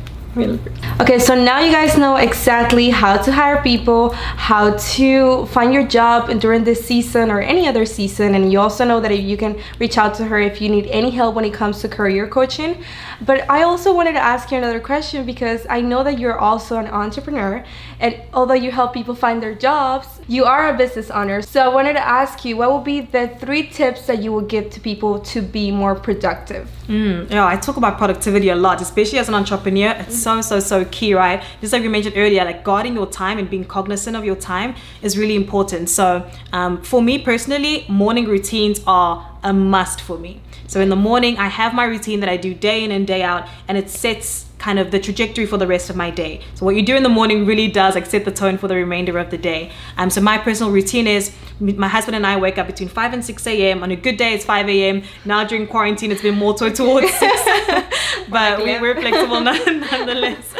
Okay, 0.99 1.19
so 1.19 1.35
now 1.35 1.59
you 1.59 1.71
guys 1.71 1.95
know 1.95 2.15
exactly 2.15 2.89
how 2.89 3.17
to 3.17 3.31
hire 3.31 3.61
people, 3.61 4.09
how 4.09 4.75
to 4.95 5.45
find 5.45 5.73
your 5.73 5.85
job 5.85 6.39
during 6.41 6.63
this 6.63 6.83
season 6.83 7.29
or 7.29 7.39
any 7.39 7.67
other 7.67 7.85
season, 7.85 8.33
and 8.33 8.51
you 8.51 8.59
also 8.59 8.83
know 8.83 8.99
that 8.99 9.17
you 9.19 9.37
can 9.37 9.61
reach 9.77 9.97
out 9.97 10.15
to 10.15 10.25
her 10.25 10.39
if 10.39 10.59
you 10.59 10.69
need 10.69 10.87
any 10.87 11.11
help 11.11 11.35
when 11.35 11.45
it 11.45 11.53
comes 11.53 11.81
to 11.81 11.87
career 11.87 12.27
coaching. 12.27 12.83
But 13.21 13.47
I 13.47 13.61
also 13.61 13.93
wanted 13.93 14.13
to 14.13 14.19
ask 14.19 14.51
you 14.51 14.57
another 14.57 14.79
question 14.79 15.23
because 15.23 15.67
I 15.69 15.81
know 15.81 16.03
that 16.03 16.17
you're 16.17 16.39
also 16.39 16.77
an 16.77 16.87
entrepreneur, 16.87 17.63
and 17.99 18.19
although 18.33 18.55
you 18.55 18.71
help 18.71 18.91
people 18.93 19.13
find 19.13 19.41
their 19.41 19.53
jobs, 19.53 20.07
you 20.27 20.45
are 20.45 20.73
a 20.73 20.77
business 20.77 21.09
owner. 21.11 21.41
So 21.41 21.61
I 21.61 21.67
wanted 21.67 21.93
to 21.93 22.05
ask 22.05 22.45
you 22.45 22.57
what 22.57 22.71
would 22.71 22.83
be 22.83 23.01
the 23.01 23.27
three 23.39 23.67
tips 23.67 24.05
that 24.07 24.21
you 24.21 24.31
would 24.33 24.47
give 24.47 24.69
to 24.71 24.79
people 24.79 25.19
to 25.19 25.41
be 25.41 25.71
more 25.71 25.95
productive? 25.95 26.69
Mm, 26.87 27.29
yeah, 27.29 27.45
I 27.45 27.57
talk 27.57 27.77
about 27.77 27.97
productivity 27.97 28.49
a 28.49 28.55
lot, 28.55 28.81
especially 28.81 29.19
as 29.19 29.29
an 29.29 29.35
entrepreneur. 29.35 29.95
It's 29.99 30.21
so, 30.21 30.41
so, 30.41 30.59
so 30.59 30.85
key, 30.85 31.13
right? 31.13 31.43
Just 31.61 31.73
like 31.73 31.81
we 31.81 31.89
mentioned 31.89 32.15
earlier, 32.17 32.43
like 32.45 32.63
guarding 32.63 32.93
your 32.93 33.07
time 33.07 33.37
and 33.37 33.49
being 33.49 33.65
cognizant 33.65 34.15
of 34.15 34.25
your 34.25 34.35
time 34.35 34.75
is 35.01 35.17
really 35.17 35.35
important. 35.35 35.89
So, 35.89 36.29
um, 36.51 36.81
for 36.81 37.01
me 37.01 37.19
personally, 37.19 37.85
morning 37.87 38.25
routines 38.25 38.81
are 38.87 39.29
a 39.43 39.53
must 39.53 40.01
for 40.01 40.17
me. 40.17 40.41
So, 40.67 40.79
in 40.81 40.89
the 40.89 40.95
morning, 40.95 41.37
I 41.37 41.47
have 41.47 41.73
my 41.73 41.85
routine 41.85 42.19
that 42.21 42.29
I 42.29 42.37
do 42.37 42.53
day 42.53 42.83
in 42.83 42.91
and 42.91 43.05
day 43.05 43.23
out, 43.23 43.47
and 43.67 43.77
it 43.77 43.89
sets 43.89 44.45
kind 44.63 44.79
of 44.79 44.91
the 44.91 44.99
trajectory 45.07 45.45
for 45.45 45.57
the 45.57 45.67
rest 45.67 45.89
of 45.89 45.95
my 45.97 46.09
day. 46.09 46.39
So 46.55 46.65
what 46.65 46.77
you 46.77 46.83
do 46.83 46.95
in 46.95 47.03
the 47.03 47.09
morning 47.19 47.45
really 47.45 47.67
does 47.67 47.95
like 47.95 48.05
set 48.05 48.23
the 48.23 48.31
tone 48.31 48.57
for 48.57 48.69
the 48.69 48.75
remainder 48.75 49.17
of 49.17 49.29
the 49.29 49.37
day. 49.37 49.71
Um, 49.97 50.09
so 50.09 50.21
my 50.21 50.37
personal 50.37 50.71
routine 50.71 51.05
is 51.05 51.35
my 51.59 51.89
husband 51.89 52.15
and 52.15 52.25
I 52.25 52.37
wake 52.37 52.57
up 52.57 52.67
between 52.67 52.87
5 52.87 53.13
and 53.13 53.25
6 53.25 53.47
a.m. 53.47 53.83
On 53.83 53.91
a 53.91 53.97
good 53.97 54.15
day, 54.15 54.33
it's 54.33 54.45
5 54.45 54.69
a.m. 54.69 55.03
Now 55.25 55.43
during 55.43 55.67
quarantine, 55.67 56.13
it's 56.13 56.21
been 56.21 56.35
more 56.35 56.53
to- 56.53 56.71
towards 56.71 57.11
6. 57.11 57.41
but 58.29 58.63
we, 58.63 58.79
we're 58.79 58.95
flexible 58.95 59.41
nonetheless. 59.49 60.53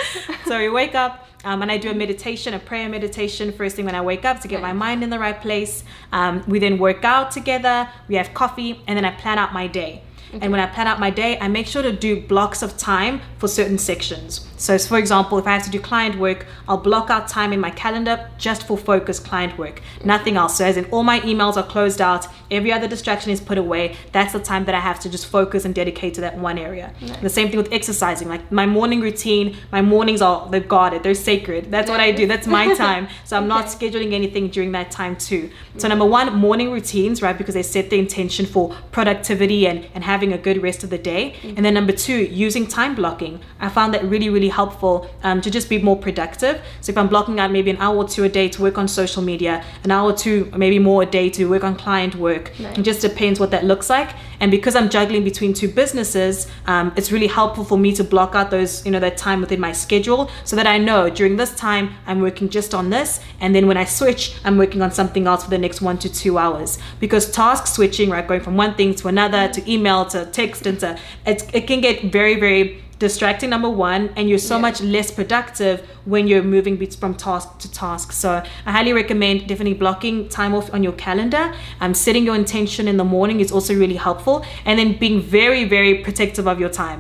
So 0.48 0.60
we 0.60 0.68
wake 0.68 0.96
up 0.96 1.26
um, 1.46 1.62
and 1.62 1.72
I 1.72 1.78
do 1.78 1.90
a 1.90 1.94
meditation, 1.94 2.54
a 2.54 2.60
prayer 2.60 2.90
meditation 2.90 3.54
first 3.54 3.78
thing 3.78 3.86
when 3.86 3.96
I 3.96 4.02
wake 4.02 4.26
up 4.26 4.42
to 4.42 4.50
get 4.50 4.62
my 4.62 4.74
mind 4.74 5.02
in 5.02 5.10
the 5.12 5.20
right 5.20 5.40
place. 5.40 5.86
Um, 6.12 6.44
we 6.46 6.60
then 6.60 6.78
work 6.78 7.06
out 7.06 7.32
together, 7.32 7.90
we 8.10 8.16
have 8.16 8.34
coffee, 8.34 8.82
and 8.86 8.98
then 8.98 9.06
I 9.06 9.12
plan 9.12 9.38
out 9.40 9.54
my 9.54 9.68
day. 9.68 10.04
And 10.42 10.52
when 10.52 10.60
I 10.60 10.68
plan 10.68 10.88
out 10.88 11.00
my 11.00 11.10
day, 11.10 11.40
I 11.40 11.48
make 11.48 11.68
sure 11.68 11.82
to 11.82 11.92
do 11.92 12.22
blocks 12.22 12.62
of 12.62 12.78
time 12.78 13.22
for 13.38 13.48
certain 13.48 13.78
sections. 13.78 14.48
So, 14.58 14.78
for 14.78 14.98
example, 14.98 15.38
if 15.38 15.46
I 15.46 15.52
have 15.54 15.64
to 15.64 15.70
do 15.70 15.80
client 15.80 16.18
work, 16.18 16.46
I'll 16.68 16.78
block 16.78 17.10
out 17.10 17.28
time 17.28 17.52
in 17.52 17.60
my 17.60 17.70
calendar 17.72 18.30
just 18.38 18.66
for 18.66 18.78
focused 18.78 19.26
client 19.26 19.58
work, 19.58 19.82
nothing 20.06 20.38
else. 20.38 20.58
So, 20.58 20.66
as 20.66 20.78
in 20.78 20.86
all 20.86 21.04
my 21.04 21.20
emails 21.22 21.58
are 21.58 21.64
closed 21.64 22.00
out, 22.00 22.28
every 22.50 22.72
other 22.72 22.88
distraction 22.88 23.32
is 23.32 23.42
put 23.42 23.58
away. 23.58 23.98
That's 24.12 24.32
the 24.32 24.40
time 24.40 24.64
that 24.66 24.76
I 24.76 24.80
have 24.80 25.00
to 25.02 25.10
just 25.10 25.26
focus 25.28 25.66
and 25.66 25.76
dedicate 25.76 26.14
to 26.14 26.22
that 26.22 26.38
one 26.38 26.58
area. 26.58 26.94
The 27.22 27.30
same 27.30 27.50
thing 27.50 27.58
with 27.58 27.74
exercising. 27.74 28.30
Like 28.30 28.52
my 28.52 28.66
morning 28.66 29.02
routine, 29.02 29.58
my 29.72 29.82
mornings 29.82 30.22
are 30.22 30.50
they're 30.50 30.62
guarded, 30.62 31.04
they're 31.04 31.14
sacred. 31.14 31.70
That's 31.70 31.90
what 31.90 32.00
I 32.00 32.12
do. 32.12 32.26
That's 32.28 32.48
my 32.48 32.74
time. 32.86 33.08
So 33.26 33.36
I'm 33.36 33.48
not 33.48 33.66
scheduling 33.66 34.14
anything 34.14 34.50
during 34.50 34.72
that 34.74 34.92
time 34.92 35.18
too. 35.18 35.50
So 35.78 35.88
number 35.88 36.06
one, 36.06 36.34
morning 36.36 36.72
routines, 36.72 37.22
right? 37.22 37.38
Because 37.38 37.56
they 37.56 37.64
set 37.64 37.90
the 37.90 38.00
intention 38.00 38.46
for 38.46 38.76
productivity 38.92 39.68
and, 39.68 39.86
and 39.94 40.04
having 40.04 40.23
a 40.32 40.38
good 40.38 40.62
rest 40.64 40.84
of 40.84 40.90
the 40.90 40.98
day. 40.98 41.36
And 41.58 41.66
then 41.66 41.74
number 41.74 41.92
two, 41.92 42.16
using 42.16 42.68
time 42.68 42.96
blocking. 42.96 43.42
I 43.60 43.70
found 43.70 43.94
that 43.94 44.04
really, 44.06 44.30
really 44.30 44.50
helpful 44.50 45.10
um, 45.24 45.42
to 45.42 45.52
just 45.52 45.68
be 45.70 45.80
more 45.80 45.98
productive. 45.98 46.62
So 46.82 46.92
if 46.92 46.98
I'm 46.98 47.10
blocking 47.10 47.40
out 47.40 47.52
maybe 47.52 47.72
an 47.72 47.78
hour 47.78 47.98
or 47.98 48.08
two 48.08 48.24
a 48.24 48.30
day 48.30 48.48
to 48.50 48.62
work 48.62 48.78
on 48.78 48.88
social 48.88 49.22
media, 49.24 49.64
an 49.84 49.92
hour 49.92 50.12
or 50.12 50.16
two, 50.16 50.52
maybe 50.56 50.80
more 50.80 51.04
a 51.04 51.06
day 51.06 51.30
to 51.32 51.50
work 51.50 51.64
on 51.64 51.76
client 51.76 52.16
work. 52.16 52.52
It 52.78 52.84
just 52.84 53.02
depends 53.02 53.40
what 53.40 53.52
that 53.52 53.66
looks 53.66 53.90
like. 53.90 54.12
And 54.44 54.52
because 54.52 54.76
I'm 54.76 54.90
juggling 54.90 55.24
between 55.24 55.54
two 55.54 55.70
businesses, 55.70 56.48
um, 56.66 56.92
it's 56.98 57.14
really 57.14 57.28
helpful 57.28 57.64
for 57.64 57.78
me 57.78 57.96
to 57.96 58.04
block 58.04 58.36
out 58.36 58.52
those, 58.52 58.86
you 58.86 58.92
know, 58.92 59.00
that 59.00 59.16
time 59.16 59.40
within 59.40 59.62
my 59.62 59.72
schedule 59.72 60.30
so 60.44 60.58
that 60.58 60.68
I 60.68 60.78
know 60.78 61.10
during 61.10 61.38
this 61.38 61.56
time 61.56 61.96
I'm 62.06 62.20
working 62.20 62.50
just 62.50 62.76
on 62.76 62.90
this. 62.90 63.22
And 63.40 63.56
then 63.56 63.68
when 63.68 63.78
I 63.78 63.86
switch, 63.86 64.36
I'm 64.44 64.58
working 64.58 64.82
on 64.82 64.92
something 64.92 65.28
else 65.28 65.46
for 65.46 65.50
the 65.50 65.58
next 65.58 65.80
one 65.80 65.98
to 66.00 66.12
two 66.12 66.38
hours. 66.38 66.78
Because 67.00 67.32
task 67.32 67.68
switching, 67.68 68.10
right, 68.10 68.28
going 68.28 68.42
from 68.42 68.58
one 68.58 68.76
thing 68.76 68.94
to 68.96 69.08
another, 69.08 69.48
to 69.48 69.72
email, 69.72 70.04
to 70.08 70.26
text, 70.26 70.66
and 70.66 70.78
to, 70.82 71.00
it, 71.26 71.50
it 71.56 71.66
can 71.66 71.80
get 71.80 72.12
very, 72.12 72.38
very 72.38 72.84
distracting 73.08 73.50
number 73.56 73.70
one 73.70 74.02
and 74.16 74.24
you're 74.30 74.46
so 74.52 74.56
Yeah. 74.56 74.62
much 74.68 74.78
less 74.96 75.10
productive 75.20 75.76
when 76.14 76.24
you're 76.30 76.48
moving 76.56 76.76
from 77.02 77.14
task 77.28 77.48
to 77.64 77.68
task. 77.84 78.08
So 78.24 78.30
i 78.68 78.72
highly 78.78 78.94
recommend 79.02 79.36
definitely 79.50 79.78
blocking 79.86 80.16
time 80.40 80.54
off 80.58 80.68
on 80.76 80.82
your 80.88 80.96
calendar. 81.08 81.46
Um, 81.82 81.94
setting 82.06 82.24
your 82.30 82.36
intention 82.44 82.84
in 82.92 82.98
the 83.04 83.10
morning 83.18 83.38
is 83.46 83.50
also 83.56 83.74
really 83.84 84.00
helpful. 84.08 84.36
And 84.68 84.74
then 84.80 84.90
being 85.04 85.18
very 85.40 85.64
very 85.76 85.94
protective 86.08 86.46
of 86.52 86.58
your 86.64 86.70
time. 86.84 87.00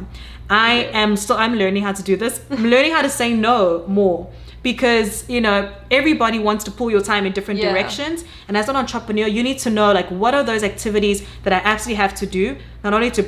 I 0.50 0.72
am 1.04 1.12
still 1.24 1.38
i'm 1.44 1.56
learning 1.62 1.84
how 1.88 1.94
to 2.00 2.04
do 2.12 2.16
this. 2.24 2.34
I'm 2.52 2.66
learning 2.74 2.92
how 2.98 3.04
to 3.10 3.14
say 3.20 3.30
no 3.50 3.58
more 4.00 4.20
because 4.70 5.12
you 5.36 5.42
know 5.46 5.58
everybody 6.00 6.40
wants 6.48 6.64
to 6.68 6.72
pull 6.80 6.90
your 6.96 7.04
time 7.12 7.24
in 7.28 7.32
different 7.38 7.60
Yeah. 7.60 7.72
directions. 7.72 8.18
And 8.48 8.54
as 8.62 8.68
an 8.72 8.76
entrepreneur 8.84 9.28
you 9.38 9.42
need 9.50 9.60
to 9.66 9.70
know 9.78 9.90
like 10.00 10.10
what 10.22 10.34
are 10.38 10.44
those 10.52 10.64
activities 10.72 11.18
that 11.44 11.54
i 11.58 11.60
absolutely 11.72 12.00
have 12.04 12.14
to 12.22 12.26
do 12.40 12.46
not 12.84 12.92
only 12.98 13.12
to 13.20 13.24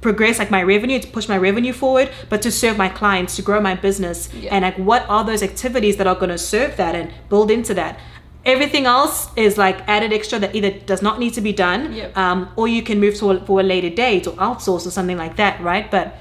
progress 0.00 0.38
like 0.38 0.50
my 0.50 0.62
revenue 0.62 0.98
to 0.98 1.08
push 1.08 1.28
my 1.28 1.36
revenue 1.36 1.72
forward 1.72 2.08
but 2.28 2.40
to 2.42 2.50
serve 2.50 2.76
my 2.78 2.88
clients 2.88 3.36
to 3.36 3.42
grow 3.42 3.60
my 3.60 3.74
business 3.74 4.28
Yeah. 4.34 4.54
and 4.54 4.62
like 4.62 4.76
what 4.76 5.04
are 5.08 5.24
those 5.24 5.42
activities 5.42 5.96
that 5.98 6.06
are 6.06 6.14
going 6.14 6.30
to 6.30 6.38
serve 6.38 6.76
that 6.76 6.94
and 6.94 7.12
build 7.28 7.50
into 7.50 7.74
that 7.74 7.98
everything 8.46 8.86
else 8.86 9.28
is 9.36 9.58
like 9.58 9.86
added 9.86 10.12
extra 10.12 10.38
that 10.38 10.54
either 10.54 10.70
does 10.70 11.02
not 11.02 11.18
need 11.18 11.34
to 11.34 11.42
be 11.42 11.52
done 11.52 11.92
Yep. 11.92 12.16
um, 12.16 12.48
or 12.56 12.66
you 12.68 12.82
can 12.82 12.98
move 12.98 13.14
to 13.16 13.30
a, 13.32 13.40
for 13.44 13.60
a 13.60 13.62
later 13.62 13.90
date 13.90 14.26
or 14.26 14.32
outsource 14.36 14.86
or 14.86 14.90
something 14.90 15.18
like 15.18 15.36
that 15.36 15.60
right 15.60 15.90
but 15.90 16.14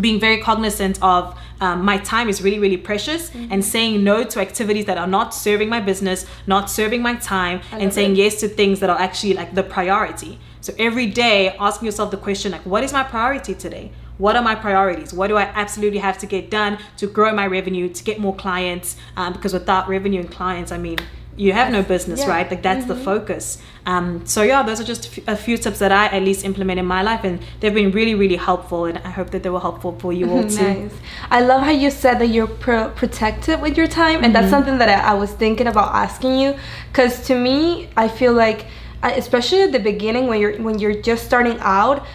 being 0.00 0.18
very 0.18 0.40
cognizant 0.40 0.98
of 1.02 1.38
um, 1.60 1.84
my 1.84 1.98
time 1.98 2.30
is 2.30 2.40
really 2.42 2.58
really 2.58 2.78
precious 2.78 3.28
Mm-hmm. 3.30 3.52
and 3.52 3.62
saying 3.64 4.02
no 4.02 4.24
to 4.24 4.40
activities 4.40 4.86
that 4.86 4.96
are 4.96 5.06
not 5.06 5.34
serving 5.34 5.68
my 5.68 5.80
business 5.80 6.24
not 6.46 6.70
serving 6.70 7.02
my 7.02 7.14
time 7.16 7.60
and 7.72 7.92
saying 7.92 8.12
it. 8.12 8.18
yes 8.22 8.40
to 8.40 8.48
things 8.48 8.80
that 8.80 8.88
are 8.88 8.98
actually 8.98 9.34
like 9.34 9.54
the 9.54 9.62
priority 9.62 10.38
so 10.62 10.72
every 10.78 11.06
day 11.06 11.36
asking 11.60 11.86
yourself 11.86 12.10
the 12.10 12.16
question 12.16 12.48
like 12.52 12.64
what 12.72 12.82
is 12.86 12.92
my 12.92 13.02
priority 13.14 13.54
today 13.54 13.90
what 14.18 14.34
are 14.36 14.42
my 14.50 14.54
priorities 14.66 15.12
what 15.12 15.28
do 15.28 15.36
i 15.36 15.46
absolutely 15.62 15.98
have 16.08 16.16
to 16.18 16.26
get 16.26 16.50
done 16.50 16.78
to 16.96 17.06
grow 17.06 17.30
my 17.42 17.46
revenue 17.46 17.86
to 17.98 18.02
get 18.04 18.16
more 18.26 18.34
clients 18.46 18.96
um, 19.18 19.32
because 19.34 19.52
without 19.52 19.88
revenue 19.88 20.20
and 20.20 20.30
clients 20.30 20.70
i 20.72 20.78
mean 20.78 20.98
you 21.34 21.50
have 21.60 21.72
no 21.72 21.82
business 21.82 22.18
Yeah. 22.20 22.24
Mm-hmm. 22.26 22.32
right 22.36 22.50
like 22.52 22.62
that's 22.62 22.84
the 22.92 22.94
focus 22.94 23.44
um, 23.86 24.06
so 24.26 24.42
yeah 24.42 24.62
those 24.62 24.78
are 24.82 24.84
just 24.84 25.02
a 25.26 25.34
few- 25.44 25.56
tips 25.56 25.78
that 25.78 25.90
i 25.90 26.04
at 26.16 26.22
least 26.22 26.44
implement 26.44 26.78
in 26.78 26.84
my 26.86 27.02
life 27.02 27.24
and 27.24 27.40
they've 27.60 27.72
been 27.82 27.90
really 27.90 28.14
really 28.14 28.36
helpful 28.36 28.84
and 28.84 28.98
i 28.98 29.10
hope 29.18 29.30
that 29.30 29.42
they 29.42 29.48
were 29.56 29.64
helpful 29.68 29.92
for 29.98 30.12
you 30.12 30.26
all 30.30 30.46
too 30.58 30.62
Nice. 30.74 30.92
I 31.30 31.40
love 31.40 31.62
how 31.62 31.70
you 31.84 31.90
said 31.90 32.18
that 32.20 32.26
you're 32.34 32.46
pro- 32.66 32.90
protective 32.90 33.60
with 33.60 33.74
your 33.78 33.86
time, 34.02 34.22
and 34.24 34.34
that's 34.34 34.50
something 34.50 34.76
that 34.82 34.90
I, 34.90 35.12
I 35.12 35.14
was 35.14 35.32
thinking 35.32 35.66
about 35.66 35.88
asking 35.94 36.38
you. 36.38 36.54
Because 36.90 37.26
to 37.28 37.34
me, 37.34 37.88
I 37.96 38.06
feel 38.08 38.34
like, 38.34 38.66
especially 39.10 39.62
at 39.62 39.72
the 39.72 39.80
beginning 39.80 40.26
when 40.26 40.40
you're 40.40 40.56
when 40.62 40.78
you're 40.78 41.00
just 41.02 41.24
starting 41.24 41.58
out, 41.60 42.06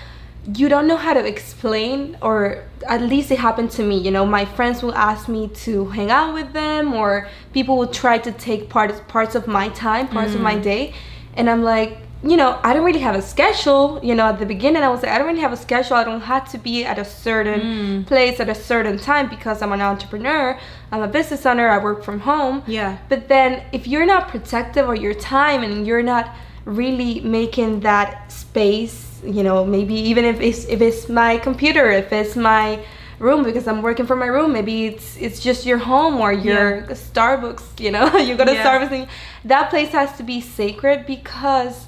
you 0.56 0.70
don't 0.70 0.88
know 0.88 0.96
how 0.96 1.14
to 1.14 1.26
explain, 1.26 2.18
or 2.22 2.64
at 2.88 3.02
least 3.02 3.32
it 3.32 3.40
happened 3.40 3.72
to 3.72 3.84
me. 3.84 3.98
You 3.98 4.12
know, 4.12 4.26
my 4.26 4.46
friends 4.46 4.82
will 4.82 4.96
ask 4.96 5.28
me 5.28 5.50
to 5.66 5.86
hang 5.88 6.10
out 6.10 6.34
with 6.34 6.54
them, 6.54 6.94
or 6.94 7.28
people 7.54 7.78
will 7.78 7.88
try 7.88 8.18
to 8.18 8.32
take 8.32 8.70
parts 8.70 9.02
parts 9.08 9.36
of 9.36 9.48
my 9.48 9.70
time, 9.70 10.08
parts 10.08 10.34
of 10.34 10.42
my 10.42 10.56
mm. 10.56 10.64
day, 10.64 10.94
and 11.36 11.50
I'm 11.50 11.64
like, 11.64 11.98
you 12.24 12.38
know, 12.38 12.60
I 12.64 12.74
don't 12.74 12.84
really 12.84 13.02
have 13.02 13.16
a 13.16 13.22
schedule. 13.22 14.00
You 14.02 14.16
know, 14.16 14.28
at 14.28 14.40
the 14.40 14.46
beginning, 14.46 14.84
I 14.84 14.90
was 14.90 15.04
like, 15.04 15.12
I 15.12 15.18
don't 15.18 15.28
really 15.28 15.42
have 15.42 15.54
a 15.54 15.58
schedule. 15.58 15.98
I 15.98 16.04
don't 16.04 16.22
have 16.22 16.50
to 16.52 16.58
be 16.58 16.86
at 16.86 16.98
a 16.98 17.06
certain 17.06 17.62
mm. 17.62 18.08
place 18.08 18.40
at 18.40 18.50
a 18.50 18.56
certain 18.56 18.98
time 18.98 19.30
because 19.30 19.62
I'm 19.62 19.72
an 19.74 19.82
entrepreneur. 19.82 20.58
I'm 20.92 21.02
a 21.02 21.08
business 21.08 21.46
owner. 21.46 21.68
I 21.68 21.78
work 21.78 22.04
from 22.04 22.22
home. 22.22 22.64
Yeah. 22.68 22.98
But 23.10 23.28
then, 23.28 23.66
if 23.74 23.86
you're 23.86 24.06
not 24.06 24.30
protective 24.30 24.90
of 24.90 24.98
your 24.98 25.14
time 25.14 25.64
and 25.64 25.86
you're 25.86 26.04
not 26.04 26.34
really 26.68 27.22
making 27.22 27.80
that 27.80 28.32
space, 28.32 29.22
you 29.24 29.42
know, 29.42 29.66
maybe 29.66 29.96
even 29.96 30.26
if 30.26 30.42
it's 30.42 30.66
if 30.66 30.82
it's 30.82 31.08
my 31.10 31.38
computer, 31.38 31.90
if 31.90 32.12
it's 32.12 32.36
my 32.36 32.84
room 33.20 33.44
because 33.44 33.68
I'm 33.68 33.82
working 33.82 34.06
from 34.06 34.20
my 34.20 34.28
room, 34.28 34.52
maybe 34.54 34.86
it's 34.86 35.18
it's 35.18 35.40
just 35.40 35.66
your 35.66 35.78
home 35.78 36.20
or 36.20 36.34
your 36.34 36.84
Starbucks. 36.90 37.80
You 37.80 37.92
know, 37.92 38.18
you 38.28 38.36
go 38.36 38.46
to 38.46 38.54
Yeah. 38.54 38.66
Starbucks. 38.66 38.92
And 38.92 39.08
that 39.46 39.70
place 39.70 39.90
has 39.90 40.16
to 40.18 40.24
be 40.24 40.42
sacred 40.42 41.06
because 41.06 41.88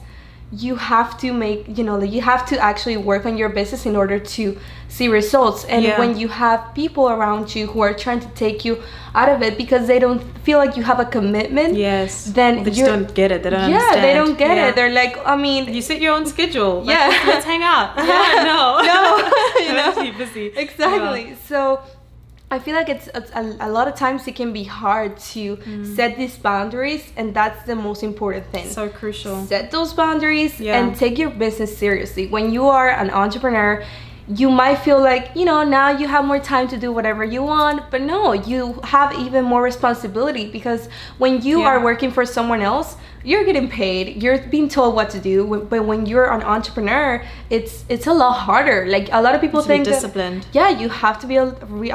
you 0.52 0.76
have 0.76 1.16
to 1.20 1.32
make 1.32 1.78
you 1.78 1.84
know 1.84 1.96
like 1.98 2.12
you 2.12 2.22
have 2.22 2.44
to 2.44 2.58
actually 2.58 2.98
work 2.98 3.24
on 3.26 3.38
your 3.38 3.50
business 3.50 3.86
in 3.86 3.96
order 3.96 4.18
to 4.18 4.58
see 4.88 5.08
results 5.08 5.64
and 5.66 5.84
Yeah. 5.84 6.00
when 6.00 6.18
you 6.18 6.28
have 6.28 6.74
people 6.74 7.08
around 7.08 7.54
you 7.56 7.68
who 7.68 7.82
are 7.82 7.94
trying 7.94 8.20
to 8.22 8.28
take 8.30 8.66
you 8.66 8.82
out 9.14 9.30
of 9.30 9.44
it 9.44 9.60
because 9.60 9.86
they 9.86 10.00
don't 10.00 10.22
feel 10.44 10.58
like 10.58 10.76
you 10.76 10.82
have 10.82 11.00
a 11.00 11.06
commitment 11.06 11.76
Yes. 11.76 12.26
then 12.34 12.64
they 12.64 12.72
just 12.72 12.86
don't 12.86 13.14
get 13.14 13.32
it. 13.32 13.44
They 13.44 13.52
don't 13.52 13.70
yeah 13.70 13.78
understand. 13.78 14.04
they 14.06 14.14
don't 14.16 14.38
get 14.40 14.56
Yeah. 14.58 14.68
it 14.70 14.76
they're 14.76 14.92
like 15.04 15.16
i 15.24 15.36
mean 15.36 15.72
you 15.72 15.82
set 15.84 16.02
your 16.02 16.14
own 16.18 16.26
schedule. 16.26 16.84
Yeah. 16.84 17.10
let's, 17.10 17.26
let's 17.28 17.46
hang 17.46 17.62
out. 17.62 17.90
Yeah. 18.12 18.44
no. 18.52 18.62
No. 18.92 19.00
You 19.68 19.74
know? 19.80 20.18
Busy. 20.18 20.48
exactly 20.66 21.36
so 21.48 21.80
i 22.52 22.58
feel 22.60 22.76
like 22.76 22.90
it's, 22.90 23.08
it's 23.14 23.32
a, 23.32 23.56
a 23.60 23.70
lot 23.70 23.88
of 23.88 23.96
times 23.96 24.28
it 24.28 24.36
can 24.36 24.52
be 24.54 24.64
hard 24.64 25.18
to 25.34 25.58
set 25.96 26.18
these 26.18 26.36
boundaries 26.38 27.04
and 27.18 27.34
that's 27.34 27.62
the 27.66 27.76
most 27.76 28.02
important 28.04 28.46
thing 28.52 28.66
Mm. 28.66 28.74
So 28.80 28.90
crucial. 28.90 29.46
set 29.46 29.72
those 29.72 29.94
boundaries 29.94 30.60
Yeah. 30.60 30.78
and 30.78 30.96
take 31.04 31.18
your 31.18 31.30
business 31.46 31.72
seriously. 31.78 32.24
When 32.36 32.52
you 32.56 32.64
are 32.68 32.90
an 33.04 33.10
entrepreneur, 33.12 33.84
you 34.42 34.50
might 34.52 34.76
feel 34.88 35.00
like, 35.12 35.26
you 35.40 35.46
know, 35.50 35.64
now 35.64 35.90
you 36.02 36.08
have 36.08 36.24
more 36.26 36.40
time 36.40 36.68
to 36.74 36.78
do 36.78 36.92
whatever 36.92 37.24
you 37.24 37.42
want, 37.42 37.78
but 37.92 38.02
no, 38.02 38.34
you 38.34 38.80
have 38.84 39.10
even 39.26 39.44
more 39.44 39.64
responsibility 39.64 40.46
because 40.58 40.82
when 41.18 41.34
you 41.42 41.62
Yeah. 41.62 41.70
are 41.72 41.80
working 41.90 42.12
for 42.18 42.26
someone 42.38 42.62
else, 42.62 42.90
you're 43.24 43.44
getting 43.44 43.68
paid, 43.70 44.22
you're 44.24 44.38
being 44.38 44.70
told 44.70 44.96
what 44.96 45.10
to 45.12 45.20
do, 45.20 45.66
but 45.70 45.86
when 45.86 46.06
you're 46.06 46.32
an 46.32 46.42
entrepreneur, 46.44 47.22
it's 47.50 47.84
it's 47.90 48.08
a 48.08 48.14
lot 48.14 48.34
harder. 48.34 48.86
Like 48.88 49.10
a 49.12 49.22
lot 49.22 49.36
of 49.36 49.42
people 49.42 49.62
think 49.62 49.86
that- 49.86 49.92
disciplined. 49.92 50.48
yeah, 50.54 50.70
you 50.70 50.90
have 50.90 51.20
to 51.22 51.28
be 51.28 51.36
a, 51.36 51.46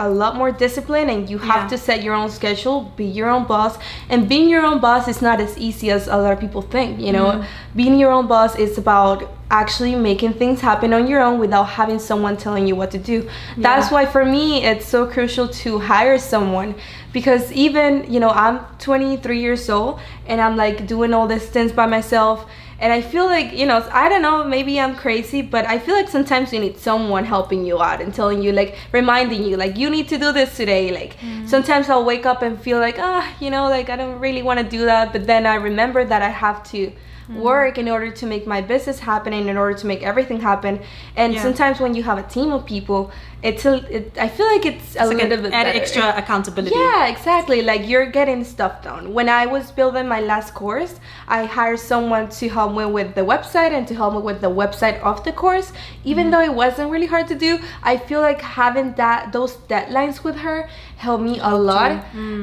a 0.07 0.09
lot 0.09 0.37
more 0.37 0.53
disciplined 0.53 1.11
and 1.11 1.29
you 1.31 1.39
have 1.39 1.63
Yeah. 1.65 1.69
to 1.69 1.79
set 1.79 2.03
your 2.03 2.15
own 2.15 2.31
schedule, 2.31 2.93
be 2.97 3.05
your 3.05 3.29
own 3.31 3.45
boss. 3.47 3.79
And 4.11 4.29
being 4.29 4.49
your 4.49 4.65
own 4.67 4.81
boss 4.81 5.09
is 5.09 5.21
not 5.23 5.41
as 5.41 5.57
easy 5.59 5.91
as 5.91 6.09
a 6.09 6.17
lot 6.17 6.33
of 6.33 6.41
people 6.41 6.63
think, 6.63 7.01
you 7.01 7.13
know. 7.13 7.27
Mm-hmm. 7.27 7.77
Being 7.77 7.99
your 7.99 8.13
own 8.13 8.27
boss 8.27 8.55
is 8.57 8.79
about 8.79 9.19
actually 9.51 9.95
making 9.95 10.33
things 10.33 10.61
happen 10.61 10.93
on 10.93 11.07
your 11.07 11.21
own 11.21 11.39
without 11.39 11.65
having 11.65 11.99
someone 11.99 12.37
telling 12.37 12.67
you 12.67 12.75
what 12.75 12.91
to 12.91 12.99
do. 12.99 13.29
That's 13.57 13.91
why 13.91 14.07
for 14.07 14.25
me 14.25 14.65
it's 14.65 14.87
so 14.87 15.07
crucial 15.07 15.49
to 15.49 15.79
hire 15.79 16.19
someone 16.19 16.75
because 17.13 17.53
even, 17.53 18.11
you 18.13 18.21
know, 18.21 18.31
I'm 18.31 18.61
23 18.79 19.41
years 19.41 19.69
old 19.71 20.01
and 20.27 20.41
I'm 20.41 20.57
like 20.57 20.87
doing 20.87 21.13
all 21.13 21.27
these 21.27 21.47
things 21.47 21.73
by 21.73 21.87
myself 21.87 22.47
and 22.81 22.93
I 22.93 23.01
feel 23.01 23.27
like, 23.27 23.53
you 23.53 23.67
know, 23.67 23.89
I 23.93 24.09
don't 24.09 24.23
know, 24.23 24.43
maybe 24.45 24.81
I'm 24.81 24.97
crazy, 24.97 25.43
but 25.43 25.65
I 25.67 25.79
feel 25.79 25.95
like 25.95 26.09
sometimes 26.09 26.53
you 26.53 26.59
need 26.59 26.77
someone 26.77 27.25
helping 27.25 27.65
you 27.65 27.81
out 27.81 28.01
and 28.01 28.13
telling 28.13 28.43
you, 28.43 28.53
like, 28.53 28.77
reminding 28.93 29.45
you, 29.45 29.57
like, 29.57 29.79
you 29.79 29.89
need 29.89 30.09
to 30.09 30.19
do 30.19 30.33
this 30.33 30.57
today. 30.57 30.91
Like, 30.91 31.17
sometimes 31.47 31.89
I'll 31.89 32.05
wake 32.05 32.27
up 32.27 32.43
and 32.43 32.61
feel 32.61 32.81
like, 32.81 32.97
ah, 32.99 33.33
you 33.41 33.51
know, 33.51 33.69
like, 33.69 33.91
I 33.91 33.97
don't 33.97 34.19
really 34.19 34.43
want 34.43 34.59
to 34.59 34.69
do 34.69 34.85
that. 34.87 35.13
But 35.13 35.27
then 35.27 35.47
I 35.47 35.55
remember 35.55 36.05
that 36.05 36.21
I 36.21 36.31
have 36.31 36.65
to 36.73 36.91
Mm-hmm. 37.25 37.41
work 37.41 37.79
in 37.79 37.89
order 37.89 38.11
to 38.11 38.27
make 38.27 38.47
my 38.47 38.61
business 38.61 38.99
happen 38.99 39.33
and 39.33 39.49
in 39.49 39.57
order 39.57 39.73
to 39.79 39.87
make 39.87 40.03
everything 40.03 40.41
happen. 40.41 40.81
And 41.17 41.33
Yeah. 41.33 41.41
sometimes 41.41 41.81
when 41.81 41.95
you 41.95 42.03
have 42.03 42.19
a 42.19 42.23
team 42.23 42.53
of 42.53 42.67
people, 42.67 43.11
it's 43.43 43.65
a, 43.65 43.75
it, 43.97 44.19
I 44.19 44.29
feel 44.29 44.47
like 44.47 44.67
it's 44.67 44.95
a 44.97 45.01
It's 45.01 45.09
little 45.09 45.33
an 45.33 45.43
bit 45.43 45.53
add 45.53 45.65
better. 45.65 45.79
extra 45.81 46.15
accountability. 46.17 46.75
Yeah, 46.77 47.07
exactly. 47.07 47.63
Like 47.63 47.89
you're 47.89 48.11
getting 48.19 48.45
stuff 48.45 48.83
done. 48.83 49.15
When 49.15 49.29
I 49.31 49.47
was 49.47 49.71
building 49.71 50.07
my 50.07 50.21
last 50.21 50.53
course, 50.53 51.01
I 51.27 51.45
hired 51.47 51.79
someone 51.79 52.29
to 52.29 52.49
help 52.51 52.75
me 52.77 52.85
with 52.85 53.15
the 53.15 53.23
website 53.23 53.73
and 53.73 53.89
to 53.89 53.95
help 53.95 54.13
me 54.15 54.21
with 54.21 54.43
the 54.43 54.51
website 54.51 55.01
of 55.01 55.25
the 55.25 55.33
course. 55.33 55.73
Even 56.05 56.25
mm-hmm. 56.25 56.31
though 56.33 56.41
it 56.43 56.55
wasn't 56.55 56.91
really 56.91 57.07
hard 57.07 57.27
to 57.29 57.35
do, 57.35 57.59
I 57.83 57.97
feel 57.97 58.21
like 58.21 58.41
having 58.43 58.93
that 58.95 59.33
those 59.33 59.57
deadlines 59.73 60.25
with 60.25 60.37
her 60.37 60.69
helped 61.07 61.25
me 61.31 61.37
a 61.53 61.55
lot 61.71 61.91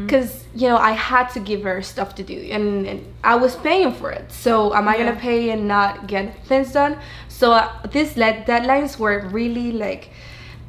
because 0.06 0.30
you 0.62 0.67
know 0.69 0.78
I 0.91 0.93
had 1.12 1.26
to 1.36 1.39
give 1.50 1.62
her 1.69 1.82
stuff 1.93 2.10
to 2.19 2.24
do 2.34 2.38
and, 2.56 2.67
and 2.91 3.00
I 3.24 3.36
was 3.43 3.54
paying 3.67 3.91
for 4.00 4.10
it. 4.19 4.26
So 4.43 4.52
am 4.78 4.86
I 4.88 4.93
Yeah. 4.95 5.00
gonna 5.06 5.19
pay 5.30 5.41
and 5.54 5.62
not 5.76 5.91
get 6.13 6.24
things 6.50 6.69
done? 6.80 6.93
So 7.39 7.45
uh, 7.60 7.63
these 7.95 8.12
le- 8.21 8.43
deadlines 8.52 8.91
were 9.04 9.17
really 9.39 9.69
like 9.86 10.04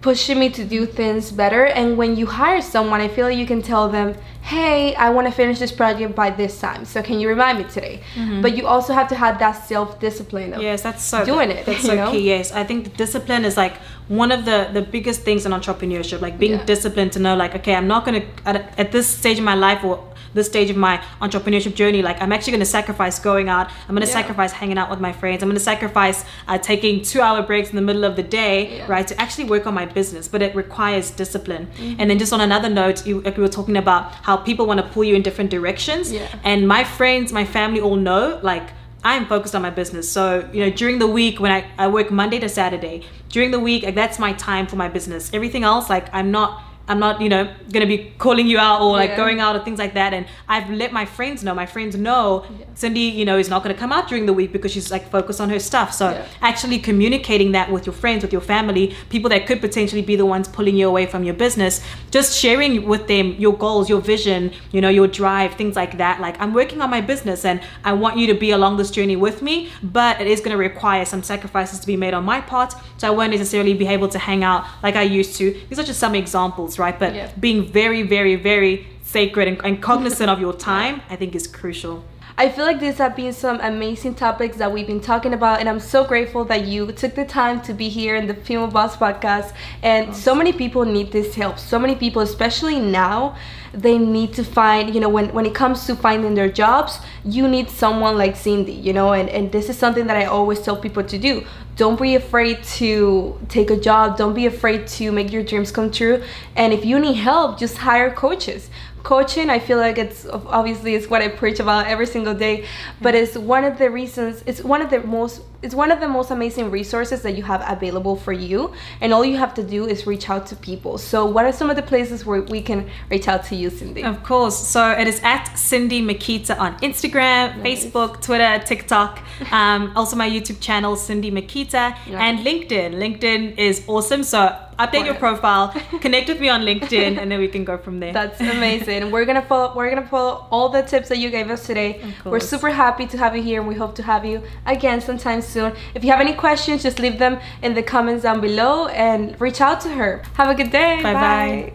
pushing 0.08 0.38
me 0.42 0.48
to 0.58 0.64
do 0.76 0.80
things 1.00 1.24
better. 1.42 1.64
And 1.78 1.96
when 2.00 2.10
you 2.20 2.26
hire 2.26 2.62
someone, 2.74 3.00
I 3.06 3.08
feel 3.14 3.26
like 3.28 3.38
you 3.42 3.46
can 3.54 3.62
tell 3.72 3.86
them, 3.96 4.08
hey, 4.42 4.94
I 4.96 5.08
want 5.10 5.26
to 5.28 5.32
finish 5.32 5.58
this 5.60 5.70
project 5.72 6.14
by 6.16 6.28
this 6.30 6.60
time. 6.60 6.84
So 6.84 7.00
can 7.02 7.20
you 7.20 7.28
remind 7.28 7.58
me 7.58 7.64
today? 7.64 8.02
But 8.42 8.56
you 8.56 8.66
also 8.66 8.92
have 8.92 9.08
to 9.08 9.14
have 9.14 9.38
that 9.38 9.52
self 9.52 9.98
discipline 10.00 10.52
of 10.54 10.60
Yes, 10.62 10.82
that's 10.82 11.04
so 11.04 11.24
doing 11.24 11.50
it, 11.50 11.64
That's 11.64 11.82
so 11.90 11.94
know? 11.94 12.10
key. 12.10 12.26
Yes, 12.28 12.52
I 12.52 12.64
think 12.64 12.84
the 12.84 12.90
discipline 12.90 13.44
is 13.44 13.56
like 13.56 13.74
one 14.08 14.32
of 14.32 14.44
the 14.44 14.68
the 14.72 14.82
biggest 14.82 15.22
things 15.22 15.46
in 15.46 15.52
entrepreneurship. 15.52 16.20
Like 16.20 16.38
being 16.38 16.52
Yeah. 16.58 16.64
disciplined 16.64 17.12
to 17.12 17.20
know, 17.20 17.34
like, 17.36 17.54
okay, 17.56 17.74
I'm 17.74 17.86
not 17.86 18.04
gonna 18.04 18.24
at, 18.44 18.56
at 18.78 18.92
this 18.92 19.06
stage 19.06 19.38
of 19.38 19.44
my 19.44 19.54
life 19.54 19.84
or 19.84 19.94
this 20.34 20.46
stage 20.46 20.70
of 20.70 20.78
my 20.78 20.96
entrepreneurship 21.20 21.74
journey. 21.74 22.00
Like, 22.00 22.18
I'm 22.22 22.32
actually 22.32 22.52
gonna 22.52 22.64
sacrifice 22.64 23.18
going 23.18 23.48
out. 23.50 23.66
I'm 23.86 23.94
gonna 23.94 24.06
Yeah. 24.06 24.12
sacrifice 24.20 24.50
hanging 24.52 24.78
out 24.78 24.88
with 24.88 24.98
my 24.98 25.12
friends. 25.12 25.42
I'm 25.42 25.48
gonna 25.50 25.60
sacrifice 25.60 26.24
uh, 26.48 26.56
taking 26.56 27.02
two 27.02 27.20
hour 27.20 27.42
breaks 27.42 27.68
in 27.70 27.76
the 27.76 27.82
middle 27.82 28.04
of 28.04 28.16
the 28.16 28.22
day, 28.22 28.56
Yeah. 28.78 28.86
right, 28.88 29.06
to 29.06 29.20
actually 29.20 29.44
work 29.44 29.66
on 29.66 29.74
my 29.74 29.84
business. 29.84 30.28
But 30.28 30.40
it 30.42 30.54
requires 30.56 31.10
discipline. 31.10 31.68
Mm-hmm. 31.78 32.00
And 32.00 32.08
then 32.10 32.18
just 32.18 32.32
on 32.32 32.40
another 32.40 32.70
note, 32.70 33.06
you, 33.06 33.20
like 33.20 33.36
we 33.36 33.42
were 33.42 33.56
talking 33.60 33.76
about 33.76 34.02
how 34.22 34.31
people 34.38 34.66
want 34.66 34.80
to 34.80 34.86
pull 34.86 35.04
you 35.04 35.14
in 35.14 35.22
different 35.22 35.50
directions. 35.50 36.12
Yeah. 36.12 36.28
And 36.44 36.66
my 36.66 36.84
friends, 36.84 37.32
my 37.32 37.44
family 37.44 37.80
all 37.80 37.96
know, 37.96 38.40
like. 38.42 38.70
I'm 39.04 39.26
focused 39.26 39.56
on 39.56 39.62
my 39.62 39.70
business. 39.70 40.08
So, 40.08 40.48
you 40.52 40.60
know, 40.64 40.70
during 40.70 41.00
the 41.00 41.08
week 41.08 41.40
when 41.40 41.50
I, 41.50 41.68
I 41.76 41.88
work 41.88 42.12
Monday 42.12 42.38
to 42.38 42.48
Saturday, 42.48 43.02
during 43.30 43.50
the 43.50 43.58
week, 43.58 43.82
like, 43.82 43.96
that's 43.96 44.20
my 44.20 44.32
time 44.34 44.68
for 44.68 44.76
my 44.76 44.88
business. 44.88 45.34
Everything 45.34 45.64
else, 45.64 45.90
like, 45.90 46.06
I'm 46.14 46.30
not. 46.30 46.62
I'm 46.88 46.98
not, 46.98 47.20
you 47.20 47.28
know, 47.28 47.48
gonna 47.72 47.86
be 47.86 48.12
calling 48.18 48.46
you 48.48 48.58
out 48.58 48.80
or 48.82 48.92
like 48.96 49.10
Yeah. 49.10 49.16
going 49.16 49.38
out 49.40 49.54
or 49.54 49.60
things 49.60 49.78
like 49.78 49.94
that. 49.94 50.12
And 50.12 50.26
I've 50.48 50.68
let 50.68 50.92
my 50.92 51.04
friends 51.04 51.44
know. 51.44 51.54
My 51.54 51.64
friends 51.66 51.96
know 51.96 52.44
Yeah. 52.58 52.66
Cindy, 52.74 53.00
you 53.02 53.24
know, 53.24 53.38
is 53.38 53.48
not 53.48 53.62
gonna 53.62 53.74
come 53.74 53.92
out 53.92 54.08
during 54.08 54.26
the 54.26 54.32
week 54.32 54.52
because 54.52 54.72
she's 54.72 54.90
like 54.90 55.08
focused 55.10 55.40
on 55.40 55.48
her 55.50 55.58
stuff. 55.60 55.92
So 55.92 56.10
Yeah. 56.10 56.22
actually 56.42 56.78
communicating 56.78 57.52
that 57.52 57.70
with 57.70 57.86
your 57.86 57.92
friends, 57.92 58.22
with 58.22 58.32
your 58.32 58.40
family, 58.42 58.94
people 59.10 59.30
that 59.30 59.46
could 59.46 59.60
potentially 59.60 60.02
be 60.02 60.16
the 60.16 60.26
ones 60.26 60.48
pulling 60.48 60.76
you 60.76 60.88
away 60.88 61.06
from 61.06 61.22
your 61.24 61.34
business, 61.34 61.80
just 62.10 62.36
sharing 62.38 62.84
with 62.86 63.06
them 63.06 63.36
your 63.38 63.52
goals, 63.54 63.88
your 63.88 64.00
vision, 64.00 64.50
you 64.72 64.80
know, 64.80 64.88
your 64.88 65.06
drive, 65.06 65.54
things 65.54 65.76
like 65.76 65.98
that. 65.98 66.20
Like 66.20 66.36
I'm 66.40 66.52
working 66.52 66.80
on 66.82 66.90
my 66.90 67.00
business 67.00 67.44
and 67.44 67.60
I 67.84 67.92
want 67.92 68.16
you 68.16 68.26
to 68.26 68.34
be 68.34 68.50
along 68.50 68.76
this 68.78 68.90
journey 68.90 69.16
with 69.16 69.40
me, 69.40 69.68
but 69.82 70.20
it 70.20 70.26
is 70.26 70.40
going 70.40 70.50
to 70.50 70.56
require 70.56 71.04
some 71.04 71.22
sacrifices 71.22 71.78
to 71.80 71.86
be 71.86 71.96
made 71.96 72.12
on 72.12 72.24
my 72.24 72.40
part. 72.40 72.74
So 72.98 73.06
I 73.06 73.10
won't 73.10 73.30
necessarily 73.30 73.74
be 73.74 73.86
able 73.86 74.08
to 74.08 74.18
hang 74.18 74.42
out 74.42 74.64
like 74.82 74.96
I 74.96 75.02
used 75.02 75.36
to. 75.36 75.54
These 75.68 75.78
are 75.78 75.84
just 75.84 76.00
some 76.00 76.14
examples, 76.14 76.71
right? 76.78 76.98
But 76.98 77.14
Yeah. 77.14 77.30
being 77.38 77.64
very, 77.66 78.02
very, 78.02 78.36
very 78.36 78.86
sacred 79.02 79.48
and, 79.48 79.60
and 79.64 79.82
cognizant 79.82 80.30
of 80.30 80.40
your 80.40 80.52
time, 80.72 81.02
I 81.10 81.16
think 81.16 81.34
is 81.34 81.46
crucial. 81.46 82.04
I 82.38 82.48
feel 82.48 82.64
like 82.64 82.80
these 82.80 82.96
have 82.96 83.14
been 83.14 83.34
some 83.34 83.60
amazing 83.60 84.14
topics 84.14 84.56
that 84.56 84.72
we've 84.72 84.86
been 84.86 85.02
talking 85.02 85.34
about, 85.34 85.60
and 85.60 85.68
I'm 85.68 85.78
so 85.78 86.02
grateful 86.02 86.46
that 86.46 86.66
you 86.66 86.90
took 86.92 87.14
the 87.14 87.26
time 87.26 87.60
to 87.62 87.74
be 87.74 87.90
here 87.90 88.16
in 88.16 88.26
the 88.26 88.32
Female 88.34 88.68
Boss 88.68 88.96
podcast. 88.96 89.52
And 89.82 90.16
so 90.16 90.34
many 90.34 90.52
people 90.52 90.86
need 90.86 91.12
this 91.12 91.34
help. 91.34 91.58
So 91.58 91.78
many 91.78 91.94
people, 91.94 92.22
especially 92.22 92.80
now, 92.80 93.36
they 93.74 93.98
need 93.98 94.32
to 94.34 94.44
find, 94.44 94.94
you 94.94 95.00
know, 95.00 95.10
when, 95.10 95.32
when 95.34 95.44
it 95.44 95.54
comes 95.54 95.86
to 95.86 95.94
finding 95.94 96.34
their 96.34 96.48
jobs, 96.50 97.00
you 97.24 97.46
need 97.46 97.68
someone 97.68 98.16
like 98.16 98.34
Cindy, 98.34 98.72
you 98.72 98.94
know, 98.94 99.12
and, 99.12 99.28
and 99.28 99.52
this 99.52 99.68
is 99.68 99.76
something 99.78 100.06
that 100.06 100.16
I 100.16 100.24
always 100.24 100.60
tell 100.62 100.76
people 100.76 101.04
to 101.04 101.18
do. 101.18 101.44
Don't 101.76 102.00
be 102.00 102.14
afraid 102.14 102.62
to 102.64 103.38
take 103.48 103.70
a 103.70 103.76
job. 103.76 104.18
Don't 104.18 104.34
be 104.34 104.46
afraid 104.46 104.86
to 104.88 105.10
make 105.10 105.32
your 105.32 105.42
dreams 105.42 105.72
come 105.72 105.90
true. 105.90 106.22
And 106.54 106.72
if 106.72 106.84
you 106.84 106.98
need 106.98 107.14
help, 107.14 107.58
just 107.58 107.78
hire 107.78 108.12
coaches 108.12 108.68
coaching 109.02 109.50
i 109.50 109.58
feel 109.58 109.78
like 109.78 109.98
it's 109.98 110.26
obviously 110.26 110.94
it's 110.94 111.08
what 111.08 111.22
i 111.22 111.28
preach 111.28 111.60
about 111.60 111.86
every 111.86 112.06
single 112.06 112.34
day 112.34 112.64
but 113.00 113.14
it's 113.14 113.36
one 113.36 113.64
of 113.64 113.78
the 113.78 113.90
reasons 113.90 114.42
it's 114.46 114.62
one 114.62 114.80
of 114.80 114.90
the 114.90 115.00
most 115.02 115.42
it's 115.62 115.74
one 115.74 115.92
of 115.92 116.00
the 116.00 116.08
most 116.08 116.30
amazing 116.30 116.70
resources 116.70 117.22
that 117.22 117.36
you 117.36 117.42
have 117.44 117.64
available 117.68 118.16
for 118.16 118.32
you 118.32 118.72
and 119.00 119.12
all 119.12 119.24
you 119.24 119.36
have 119.36 119.54
to 119.54 119.62
do 119.62 119.86
is 119.86 120.06
reach 120.06 120.28
out 120.28 120.46
to 120.46 120.56
people. 120.56 120.98
So 120.98 121.24
what 121.24 121.44
are 121.44 121.52
some 121.52 121.70
of 121.70 121.76
the 121.76 121.82
places 121.82 122.26
where 122.26 122.42
we 122.42 122.60
can 122.60 122.90
reach 123.10 123.28
out 123.28 123.44
to 123.44 123.54
you 123.54 123.70
cindy? 123.70 124.02
Of 124.02 124.24
course. 124.24 124.58
So 124.58 124.90
it 124.90 125.06
is 125.06 125.20
at 125.22 125.54
cindy 125.54 126.02
makita 126.02 126.58
on 126.58 126.76
instagram 126.78 127.58
nice. 127.58 127.86
facebook 127.86 128.20
twitter 128.20 128.58
tiktok 128.64 129.20
um, 129.52 129.92
also 129.94 130.16
my 130.16 130.28
youtube 130.28 130.60
channel 130.60 130.96
cindy 130.96 131.30
makita 131.30 131.96
and 132.08 132.40
linkedin. 132.40 132.94
Linkedin 132.94 133.56
is 133.56 133.84
awesome. 133.86 134.24
So 134.24 134.58
update 134.78 135.04
your 135.04 135.14
profile, 135.14 135.68
connect 136.00 136.28
with 136.28 136.40
me 136.40 136.48
on 136.48 136.62
LinkedIn, 136.62 137.18
and 137.18 137.30
then 137.30 137.38
we 137.38 137.48
can 137.48 137.64
go 137.64 137.78
from 137.78 138.00
there. 138.00 138.12
That's 138.12 138.40
amazing. 138.56 139.10
We're 139.10 139.24
gonna 139.24 139.42
follow. 139.42 139.74
We're 139.74 139.90
gonna 139.90 140.06
follow 140.06 140.46
all 140.50 140.68
the 140.68 140.82
tips 140.82 141.08
that 141.08 141.18
you 141.18 141.30
gave 141.30 141.50
us 141.50 141.66
today. 141.66 142.02
We're 142.24 142.40
super 142.40 142.70
happy 142.70 143.06
to 143.06 143.18
have 143.18 143.36
you 143.36 143.42
here, 143.42 143.60
and 143.60 143.68
we 143.68 143.74
hope 143.74 143.94
to 143.96 144.02
have 144.02 144.24
you 144.24 144.42
again 144.66 145.00
sometime 145.00 145.42
soon. 145.42 145.74
If 145.94 146.04
you 146.04 146.10
have 146.10 146.20
any 146.20 146.34
questions, 146.34 146.82
just 146.82 146.98
leave 146.98 147.18
them 147.18 147.40
in 147.62 147.74
the 147.74 147.82
comments 147.82 148.22
down 148.22 148.40
below 148.40 148.88
and 148.88 149.40
reach 149.40 149.60
out 149.60 149.80
to 149.82 149.88
her. 149.90 150.22
Have 150.34 150.48
a 150.48 150.54
good 150.54 150.70
day. 150.70 151.02
Bye 151.02 151.12
bye. 151.12 151.20
bye. 151.20 151.72